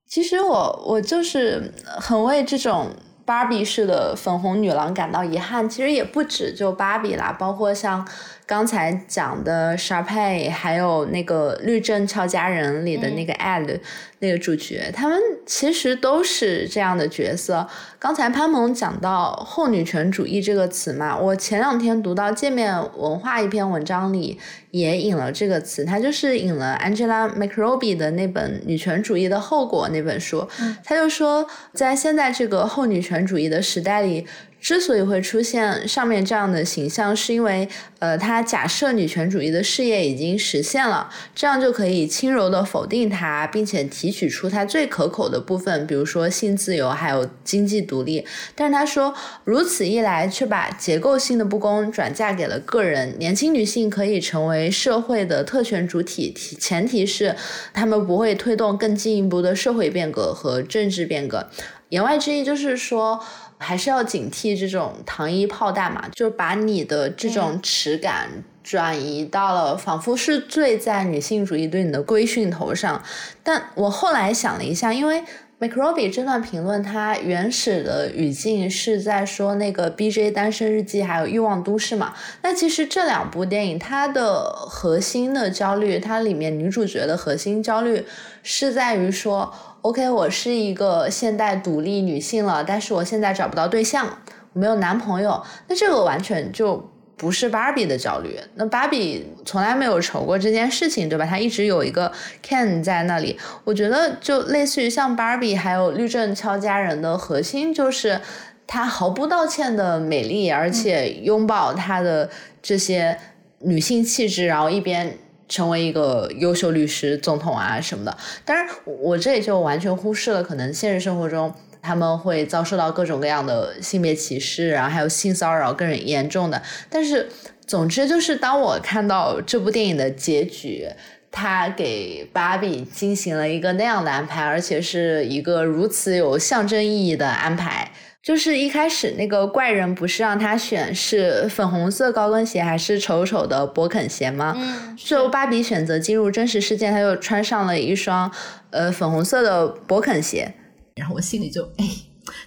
[0.06, 2.90] 其实我我就是很为这种
[3.24, 5.68] 芭比式的粉红女郎感到遗憾。
[5.68, 8.06] 其实也不止就芭比啦，包括像
[8.46, 13.80] 刚才讲的 Sharpay，还有那个《律政俏佳人》里的那个 Ad、
[14.20, 17.66] 那个主角，他们其实都是这样的角色。
[17.98, 24.38] 刚才潘萌讲到后女权主义这个词嘛，我前两天读到界面文化一篇文章里
[24.70, 30.48] 也引了这个词，它就是引了 Angela McRobbie 的那本《女权主义的后果》那本书，
[30.84, 34.24] 他就说，在现在这个后女权主义的时代里。
[34.66, 37.68] 之所以会出现上面这样的形象，是因为
[38.00, 48.26] 呃，他假设女权主义的事业已经实现了，这样就可以轻柔的否定它，并且提取出它最可口的部分，比如说性自由还有经济独立。
[48.56, 49.14] 但是他说，
[49.44, 53.16] 如此一来，却把结构性的不公转嫁给了个人。
[53.20, 57.36] 年轻女性可以成为社会的特权主体，前提是
[57.72, 61.46] 她们不会推动更进一步的社会变革和政治变革。
[61.90, 63.20] 言外之意就是说。
[63.58, 68.28] 还是要警惕这种糖衣炮弹嘛，就是把你的这种耻感
[68.62, 73.02] 转移到了仿佛是罪在女性主义对你的规训头上。
[73.42, 75.22] 但我后来想了一下，因为
[75.58, 82.12] McRobbie 这段评论，它原始的语境是在说那个 BJ 单身日记还有欲望都市嘛。
[82.42, 88.04] 那其实这两部电影，它的核心的焦虑，它里面女主角的核心焦虑
[88.42, 89.52] 是在于说。
[89.86, 94.18] OK，我是一个现代独立女性了，但是我现在找不到对象，
[94.52, 98.36] 我没有男朋友，那这个完全就不是芭比的焦虑。
[98.56, 101.24] 那芭比从来没有愁过这件事情，对吧？
[101.24, 102.10] 她一直有一个
[102.44, 103.38] Ken 在那里。
[103.62, 108.20] 我觉得就类似于像芭比还有律政俏佳人的核心就是
[108.66, 112.28] 她毫不道歉的美丽，而且拥抱她的
[112.60, 113.16] 这些
[113.60, 115.16] 女性气质，然后一边。
[115.48, 126.60] 成为一个优秀律师、总统啊什么的，当然我这里就完全忽视了可能现实生活中他们会遭受到各种各样的性别歧视，然后还有性骚扰更严重的。
[126.90, 127.28] 但是
[127.64, 130.88] 总之就是当我看到这部电影的结局，
[131.30, 137.92] 他给芭比进行了一个那样的安排，而且是一个如此有象征意义的安排。
[138.26, 144.52] 就是一开始那个怪人不是让他选是粉红色高跟鞋还是丑丑的勃肯鞋吗？
[144.58, 148.28] 嗯，最后芭比选择进入真实世界，他又穿上了一双
[148.70, 150.52] 呃粉红色的勃肯鞋，
[150.96, 151.88] 然后我心里就哎。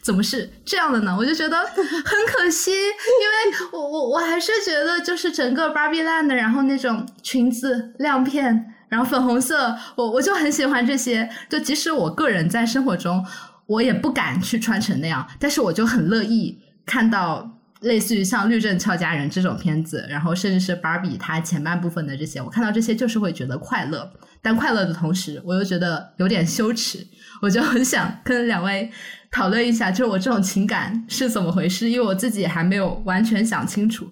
[0.03, 1.15] 怎么是这样的呢？
[1.17, 1.85] 我就觉得很
[2.27, 11.29] 可惜，因为我我我还是觉得就是整个 Barbie Land，然后那种裙子亮片，然后粉红色，我我就很喜欢这些。
[11.49, 13.25] 就即使我个人在生活中。
[13.69, 16.57] 我也不敢去穿成那样，但是我就很乐意
[16.87, 17.47] 看到
[17.81, 24.11] 类似于像《律政俏佳人》这种片子，然后甚至是芭比它前半部分的这些，我看到这些就是会觉得快乐，
[24.41, 27.05] 但快乐的同时，我又觉得有点羞耻，
[27.43, 28.91] 我就很想跟两位
[29.31, 34.11] 讨论一下，就是我这种情感是怎么回事，因为我自己还没有完全想清楚。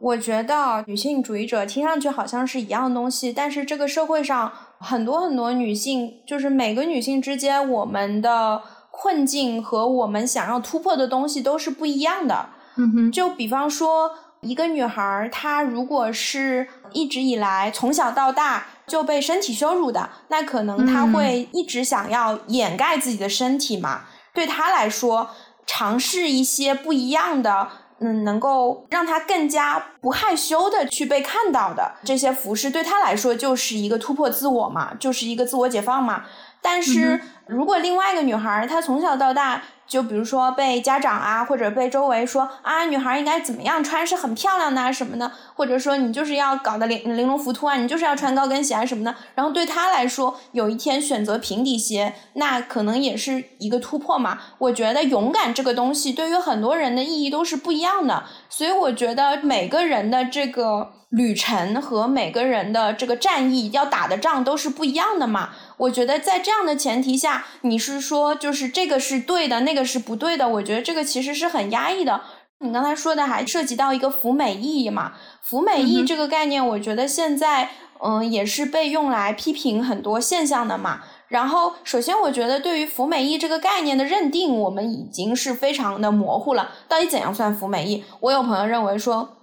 [0.00, 8.60] 我觉得女性主义者听上去好像是一样东西，但是这个社会上很多很多女性，就是每个女性之间，我们的。
[9.00, 12.48] 困境和我们想要突破的东西都是不一样的。
[12.76, 24.02] 嗯哼，就比方说，一个女孩她如果是一直以来从小到大就被身体羞辱的，那可能她会一直想要掩盖自己的身体嘛。
[24.34, 25.30] 对她来说，
[25.66, 27.68] 尝试一些不一样的。
[28.00, 36.22] 嗯，能够让他更加不害羞的去被看到的这些服饰，对他来说就是一个突破自我嘛，就是一个自我解放嘛。
[36.60, 39.62] 但是如果另外一个女孩，她从小到大。
[39.88, 49.14] 就比如说被家长啊，或者被周围说啊，女孩应该怎么样穿是很漂亮的什么的，或者说你就是要搞得玲玲珑浮凸啊，你就是要穿高跟鞋啊什么的。
[49.34, 54.38] 然后对她来说，有一天选择平底鞋，那可能也是一个突破嘛。
[54.58, 65.48] 我觉得勇敢这个东西对于很多人的意义都是不一样的，所以我觉得每个人的这个旅程和每个人的这个战役要打的仗都是不一样的嘛。
[65.78, 70.48] 我觉得在这样的前提下，你是说就是这个是对的，那个是不对的？
[70.48, 72.20] 我觉得这个其实是很压抑的。
[72.60, 75.12] 你刚才说的还涉及到一个服美役嘛？
[75.42, 77.70] 服美意这个概念，我觉得现在
[78.02, 81.02] 嗯也是被用来批评很多现象的嘛。
[81.28, 86.72] 然后，首先我觉得对于服美役这个概念的认定，我们已经是非常的模糊了。
[86.88, 88.02] 到底怎样算服美役？
[88.20, 89.37] 我有朋友认为说。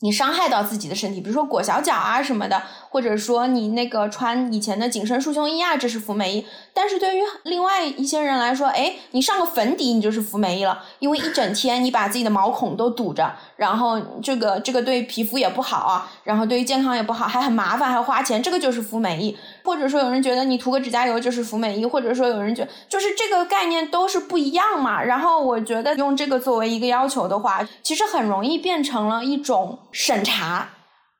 [0.00, 6.46] 你伤害到自己的身体，比如说裹小脚啊什么的，或者说你那个穿以前的紧身束胸衣啊，这是服美役。
[6.74, 19.36] 但是对于另外一些人来说，哎，你上个粉底你就是服美役了，因为一整天你把自己的毛孔都堵着，然后这个这个对皮肤也不好啊，然后对于健康也不好，还很麻烦，还要花钱，这个就是服美役。
[19.66, 25.02] 或者说有人觉得你涂个指甲油就是服美役，或者说有人觉就是这个概念都是不一样嘛。
[25.02, 30.68] 然后我觉得用这个作为一个要求的话，其实很容易变成了一种审查。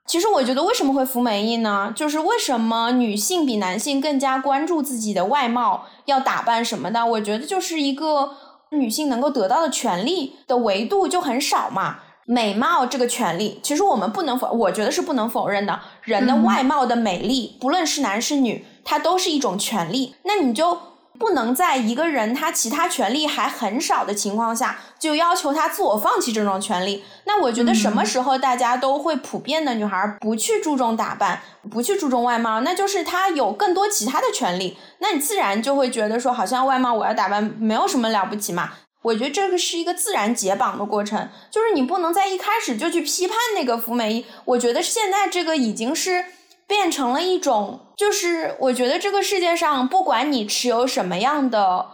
[0.07, 1.93] 其实我觉得为什么会服美役呢？
[1.97, 7.05] 就是为什么女性比男性更加关注自己的外貌，要打扮什么的？
[7.05, 8.31] 我觉得就是一个
[8.71, 11.99] 女性能够得到的权利的维度就很少嘛。
[12.27, 15.81] 美貌这个权利，其实我们不能否，我觉得是不能否认的。
[16.03, 20.15] 人的外貌的美丽，不论是男是女，它都是一种权利。
[20.25, 20.79] 那你就。
[21.19, 27.03] 不能在一个人他其他权利还很少的情况下，就要求他自我放弃这种权利。
[27.25, 34.77] 那我觉得什么时候大家都会普遍的女孩不去注重打扮，不去注重外貌，那就是她有更多其他的权利。
[34.99, 38.73] 那你自然就会觉得说，好像外貌我要打扮没有什么了不起嘛。
[39.07, 44.25] 我觉得这个是一个自然解绑的过程，就是你不能在一开始就去批判那个福美。
[44.45, 46.25] 我觉得现在这个已经是。
[46.69, 51.87] 变成了一种，就是我觉得这个世界上，不管你持有什么样的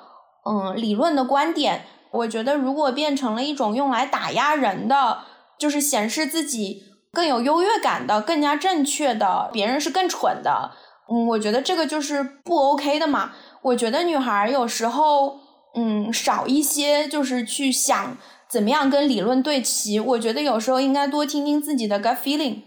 [0.48, 5.18] 嗯理论的观点，我觉得如果变成了一种用来打压人的，
[5.58, 10.70] 就是显示自己更有优越感的、更加正确的，别人是更蠢的，
[11.12, 13.32] 嗯，我觉得这个就是不 OK 的嘛。
[13.60, 15.38] 我觉得女孩有时候
[15.74, 18.16] 嗯少一些，就是去想
[18.48, 19.98] 怎么样跟理论对齐。
[19.98, 22.62] 我觉得有时候应该多听听自己的 gut feeling。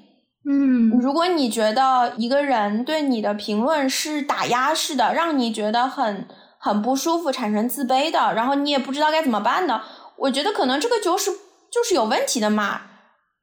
[0.48, 6.28] 嗯，如果你觉得一个人对你的评论是打压式的，让你觉得很
[6.60, 9.82] 很不舒服，产生自卑的，然后你也不知道该怎么办的，
[10.18, 11.32] 我觉得可能这个就是
[11.72, 12.82] 就是有问题的嘛。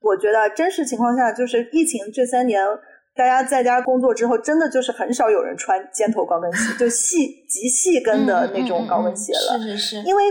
[0.00, 2.60] 我觉得真实情况下，就是疫情这三年，
[3.14, 9.58] 大家在家工作之后，真的就是很少有人穿尖头高跟鞋，就细极细跟的那种高跟鞋了。
[9.58, 10.22] 是是是，因为。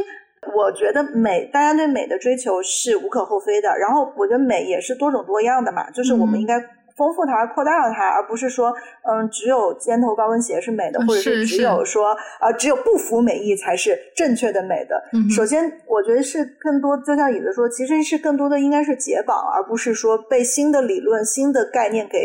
[0.55, 3.77] 我觉得美，大家对美的追求是无可厚非的。
[3.77, 6.59] 然后，我觉得美也是多种多样的嘛，就是我们应该
[6.97, 8.73] 丰富它、扩大它，而不是说，
[9.07, 14.99] 嗯，只有尖头高跟鞋是美的，或者是只有说，啊，只有不服美意才是正确的美的。
[15.29, 22.17] 首先，我觉得是更多，就像椅子说，其实是更多的应该是解绑，而不是说被新的理论、新的概念给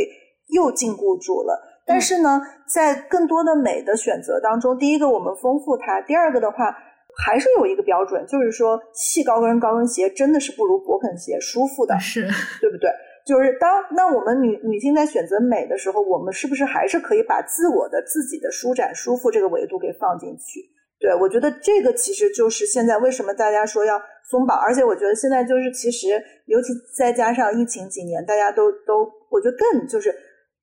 [0.48, 1.82] 又禁锢住了。
[1.86, 2.40] 但是呢，
[2.72, 6.76] 在更多的美的选择当中，第一个我们丰富它，第二个的话。
[7.24, 12.20] 还是有一个标准，就是说细高跟高跟鞋真的是不如勃肯鞋舒服的， 是
[12.60, 12.90] 对不对？
[13.24, 20.60] 就是当那我们女女性在选择美的时候，我们是不是还是可以把自我的自己的舒展舒服这个维度给放进去？
[21.00, 23.98] 对我觉得这个其实就是现在为什么大家说要
[24.30, 30.14] 松绑，而且我觉得现在就是其实尤其再加上疫情几年，大家都都我觉得更就是。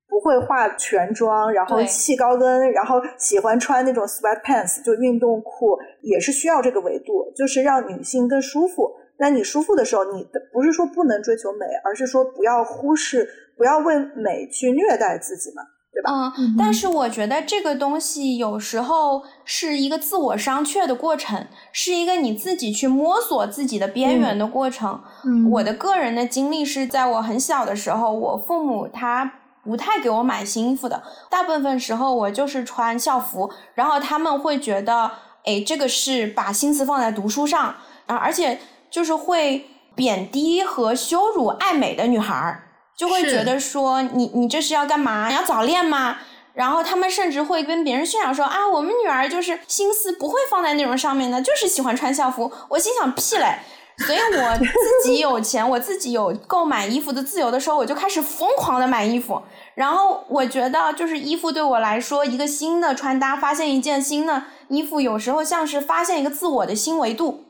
[0.10, 8.92] 不会化全妆，然后细高跟，然后喜欢穿那种 sweat pants，就运动裤，也是需要这个维度，就是让女性更舒服。
[9.18, 13.28] 那你舒服的时候，你不是说不能追求美，而是说不要忽视，
[13.58, 16.34] 不要为美去虐待自己嘛，对吧？
[16.38, 25.02] 嗯，但是我觉得这个东西有时候是一个自我商榷的过程，是一个你自己去摸索自己的边缘的过程。
[25.26, 29.40] 嗯，我的个人的经历是在我很小的时候，我父母他。
[29.64, 35.10] 不太给我买新衣服的，大部分时候我就是穿校服，然后他们会觉得，
[35.46, 38.60] 哎，这个是把心思放在读书上啊，而且
[38.92, 42.64] 就是会贬低和羞辱爱美的女孩儿，
[42.98, 45.30] 就会觉得说你你这是要干嘛？
[45.30, 46.18] 你要早恋吗？
[46.54, 52.52] 然后他们甚至会跟别人炫耀说啊，我们女儿就是心思不会放在那种上面的，就是喜欢穿校服。
[52.70, 53.60] 我心想屁嘞！
[54.00, 59.42] 所以我自己有钱，我自己有购买衣服的自由的时候，我就开始疯狂的买衣服。
[59.76, 67.46] 然后我觉得，就是衣服对我来说，一个新的穿搭，发现一件新的衣服，有时候像是发现一个自我的新维度。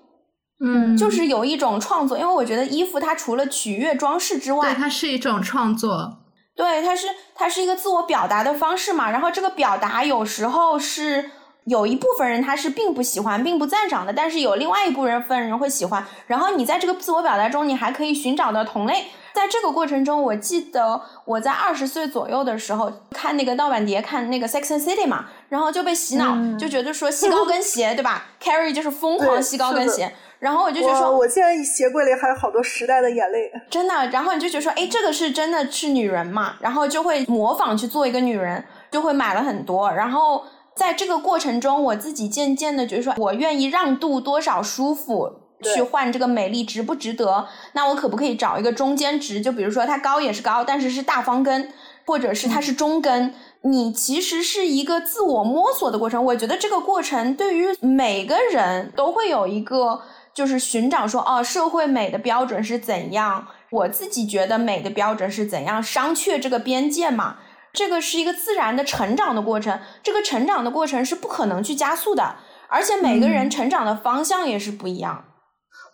[0.65, 6.19] 嗯，就是有一种创作，因为我觉得衣服它除了取悦装饰之外，对，它是一种创作。
[6.55, 9.09] 对，它是它是一个自我表达的方式嘛。
[9.09, 11.31] 然后这个表达有时候是
[11.65, 16.05] 有一部分人他是并不喜欢、并不赞赏的，但是有另外一部分人会喜欢。
[16.27, 19.05] 然后你在这个自我表达中，你还可以寻找到同类。
[19.33, 30.13] 在这个过程中，我记得我在二十岁左右的时候看那个盗版碟，看那个《Sex and City》嘛，然后就被洗脑，就觉得说细高跟鞋，对吧？Carrie 就是疯狂细高跟鞋。
[30.37, 34.07] 然后我就觉得说，我现在鞋柜里还有好多时代的眼泪，真的。
[34.09, 36.55] 然后你就觉得说，哎，这个是真的是女人嘛？
[36.59, 39.89] 然后就会模仿去做一个女人，就会买了很多。
[39.89, 40.43] 然后
[40.75, 47.47] 在这个过程中，我自己渐渐的觉得说，我愿意让渡多少舒服去换这个美丽，值不值得？
[47.73, 49.41] 那我可不可以找一个中间值？
[49.41, 51.71] 就比如说它高也是高，但是是大方根，
[52.05, 53.33] 或者是它是中根。
[53.61, 56.25] 你其实是一个自我摸索的过程。
[56.25, 60.01] 我觉得这个过程对于每个人都会有一个。
[60.33, 63.45] 就是寻找说哦，社会美的标准是怎样？
[63.69, 65.83] 我自己觉得美的标准是怎样？
[65.83, 67.35] 商榷这个边界嘛，
[67.73, 69.79] 这个是一个自然的成长的过程。
[70.01, 72.35] 这个成长的过程是不可能去加速的，
[72.69, 75.25] 而且每个人成长的方向也是不一样。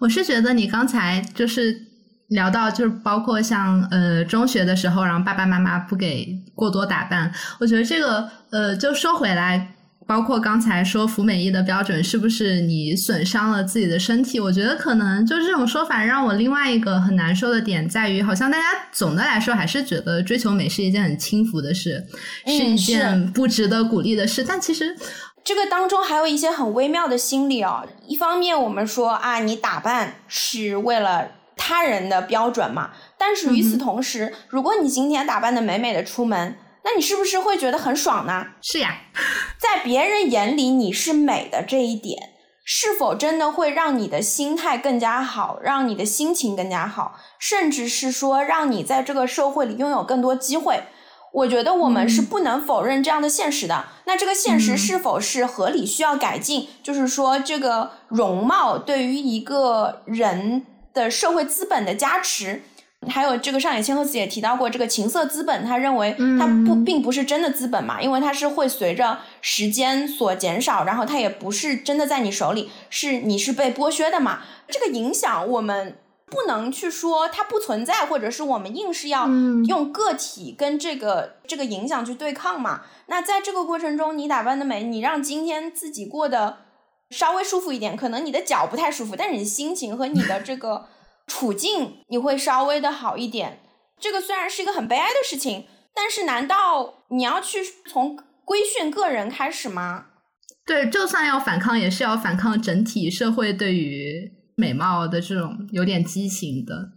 [0.02, 1.76] 我是觉得你刚才就是
[2.28, 9.76] 聊到，就是包括像呃中学的时候，然后爸爸妈妈不给过多打扮，我觉得这个呃就说回来。
[10.10, 14.40] 包括刚才说服美役的标准是不是你损伤了自己的身体？
[14.40, 22.04] 我觉得可能就这种说法让我另外一个很难受的点在于，好像大家总的来说还是觉得追求美是一件很轻浮的事，
[22.48, 24.44] 是一件不值得鼓励的事。
[24.44, 24.98] 但其实
[25.44, 27.88] 这个当中还有一些很微妙的心理哦。
[28.08, 36.56] 一方面我们说啊，你打扮是为了他人的标准嘛，但是与此同时，如果你今天打扮的美美的出门。
[36.84, 38.48] 那你是不是会觉得很爽呢？
[38.62, 39.02] 是呀，
[39.58, 50.84] 在别人眼里你是美的这一点，是否真的会让你的心态更加好，让你的心情更加好，甚至是说让你在这个社会里拥有更多机会？
[51.32, 53.86] 我觉得我们是不能否认这样的现实的。
[54.06, 56.70] 那这个现实是否是合理，需要改进？
[56.82, 62.64] 就是说，这个容貌对于一个人的社会资本的加持。
[63.08, 74.42] 还有这个上野千鹤子也提到过，这个情色资本，他认为它不并不是真的资本嘛，因为它是会随着时间所减少，然后它也不是真的在你手里，是你是被剥削的嘛。
[74.68, 79.28] 这个影响我们不能去说它不存在，或者是我们硬是要
[79.66, 82.82] 用个体跟这个这个影响去对抗嘛。
[83.08, 86.58] 那在这个过程中，你打扮的美，你让今天自己过得
[87.10, 90.86] 稍微舒服一点，可能你的脚不太舒服，但是你心情和你的这个。
[91.30, 93.60] 处境你会稍微的好一点，
[94.02, 95.66] 这个虽然是一个很悲哀的事情，
[95.96, 100.08] 但是难道你要去从规训个人开始吗？
[100.66, 106.90] 对，就算要反抗，也是要反抗整体社会对于美貌的这种有点畸形的。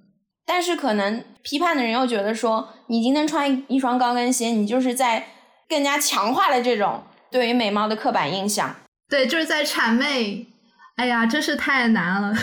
[0.44, 5.28] 但是可能批判的人又觉得说，你今天穿一双高跟鞋，你就是在
[5.68, 8.74] 更加强化了这种对于美貌的刻板印象。
[9.08, 10.48] 对，就是在谄媚。
[10.96, 12.36] 哎呀，真是太难了。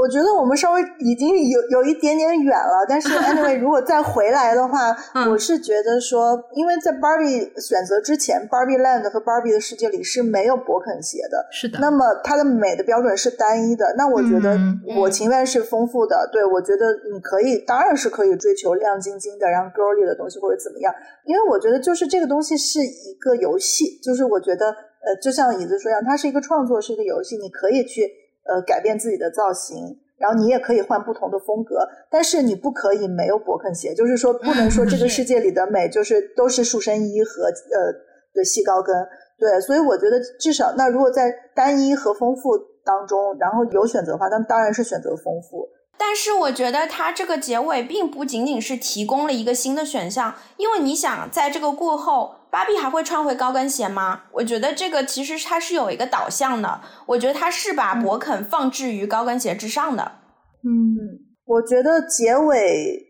[0.00, 4.96] 我觉得我们稍微已经有有一点点远了，但是 anyway，如果再回来的话，
[5.28, 11.78] 我是觉得说，因为在 Barbie 选择之前，Barbie Land 和 Barbie 的世界里是没有勃肯鞋的，是的。
[11.80, 14.58] 那么它的美的标准是单一的，那我觉得
[14.96, 16.26] 我情愿是丰富的。
[16.32, 20.94] 对，我觉得你可以，当然是可以追求亮晶晶的，然后 girly 的东西或者怎么样，
[21.26, 28.08] 因为我觉得就是这个东西是一个游戏，就是我觉得呃，就像椅子说一样，它是一个创作，是一个游戏，你可以去。
[28.44, 37.92] 呃，改变自己的造型，然后你也可以换不同的风格，但是你不可以没有勃肯鞋，就是说不能说这个世界里的美就是都是束身衣和呃
[38.32, 38.94] 对细高跟，
[39.38, 45.68] 对，所以我觉得至少那如果在单一和丰富当中，然后有选择的话，那当然是选择丰富。
[46.00, 52.36] 但是我觉得它这个结尾并不仅仅是提供了一个新的选项，因为你想在这个过后。
[52.50, 54.22] 芭比还会穿回高跟鞋吗？
[54.32, 56.80] 我觉得这个其实它是有一个导向的。
[57.06, 60.02] 我觉得它是把勃肯放置于高跟鞋之上的。
[60.64, 63.06] 嗯，我觉得结尾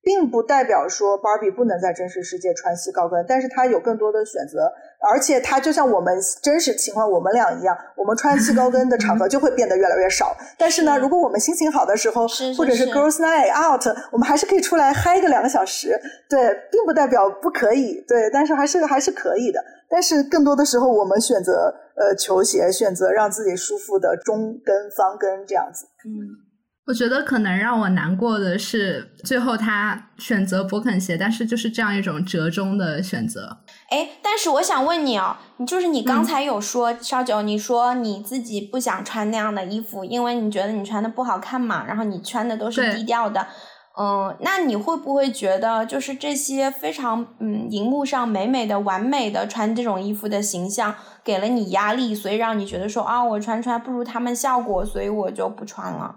[0.00, 4.72] 并不代表说芭比不能在真实世界穿细高跟，但是它有更多的选择。
[5.10, 10.36] 而且它就像我们真实情况，我们俩一样，我们穿细高跟的场合就会变得越来越少。
[10.58, 12.26] 但是呢，如果我们心情好的时候，
[12.56, 16.00] 或者是 girls night out，我们还是可以出来嗨个两个小时。
[16.28, 19.62] 对，并不代表不可以，对，但是还是还是可以的。
[19.88, 25.86] 但是更多的时候，我们选择呃球鞋，选择让自己舒服的中跟、方跟这样子。
[26.06, 26.43] 嗯。
[26.86, 33.58] 我觉得可能让我难过的是，最后他选择勃肯鞋，但是就是这样一种折中的选择。
[33.88, 43.46] 哎，但是我想问你哦，你就是你刚才有说烧酒，你说你自己不想穿那样的衣服，因为你觉得你穿的不好看嘛，然后你穿的都是低调的。
[43.96, 56.16] 嗯，那你会不会觉得，就是这些非常嗯，荧幕上美美的、完美的穿这种衣服的形象，给了你压力，所以让你觉得说啊，我穿出来不如他们效果，所以我就不穿了。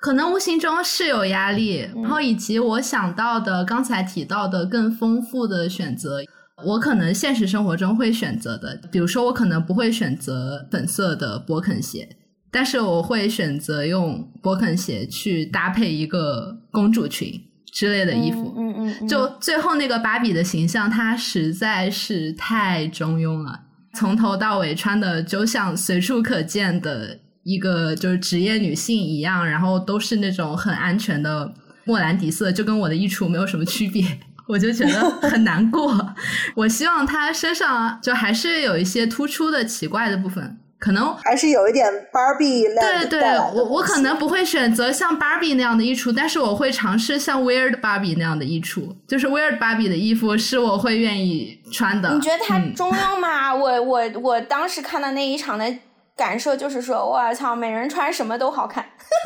[0.00, 6.20] 可能无形中是有压力，然后以及我想到的刚才提到的更丰富的选择，
[6.64, 12.08] 我可能现实生活中会选择的，比如说我可能不会选择粉色的勃肯鞋，
[12.50, 17.32] 但是我会选择用勃肯鞋去搭配一个公主裙
[17.72, 18.54] 之类的衣服。
[18.56, 23.60] 嗯嗯，就最后那个芭比的形象，它实在是太中庸了，
[23.94, 27.18] 从头到尾穿的就像随处可见的。
[27.48, 31.50] 一个就是职业女性一样，然后都是那种很安全的
[31.84, 34.04] 莫兰迪色，就跟我的衣橱没有什么区别，
[34.46, 36.14] 我就觉得很难过。
[36.54, 42.64] 我希望她身上就还是有一些突出的奇怪的部分，可能还是有一点芭比。
[42.64, 43.22] 对对，
[43.54, 52.12] 我我可能不会选择像芭比那样的衣橱，但是我会尝试像 Weird Barbie 那样的衣橱，就是 Weird Barbie 的衣服是我会愿意穿的。
[52.12, 53.54] 你觉得它中庸吗？
[53.54, 55.74] 我我我当时看的那一场的。
[56.18, 58.84] 感受就是说，我操，每人穿什么都好看，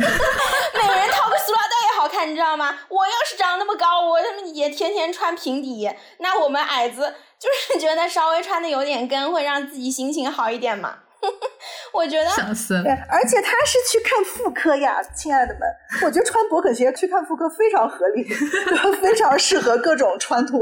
[0.75, 2.79] 每人套个塑料袋也好看，你知道吗？
[2.91, 10.99] 我要是长那么高，我他妈也天天穿平底，那我们矮子就是觉得稍微穿的有点跟，会让自己心情好一点嘛。
[11.93, 12.29] 我觉得，
[12.83, 15.63] 对，而且他是去看妇科呀，亲爱的们，
[16.05, 18.25] 我觉得穿勃肯鞋去看妇科非常合理，
[19.01, 20.61] 非常适合各种穿脱。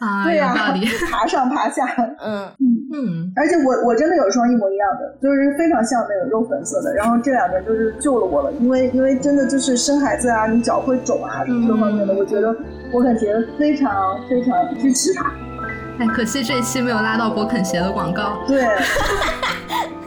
[0.00, 0.54] 啊，对呀，
[1.10, 1.84] 爬上爬下，
[2.24, 12.54] 嗯嗯嗯，而且我我真的有一双一模一样的，就是非常像那个肉粉色的，然后这两件就是救了我了，因为因为真的就是生孩子啊，你脚会肿啊，各方面的，我觉得
[12.92, 15.30] 我肯鞋非常非常支持他。
[15.98, 18.38] 哎，可惜这一期没有拉到勃肯鞋的广告。
[18.46, 18.64] 对。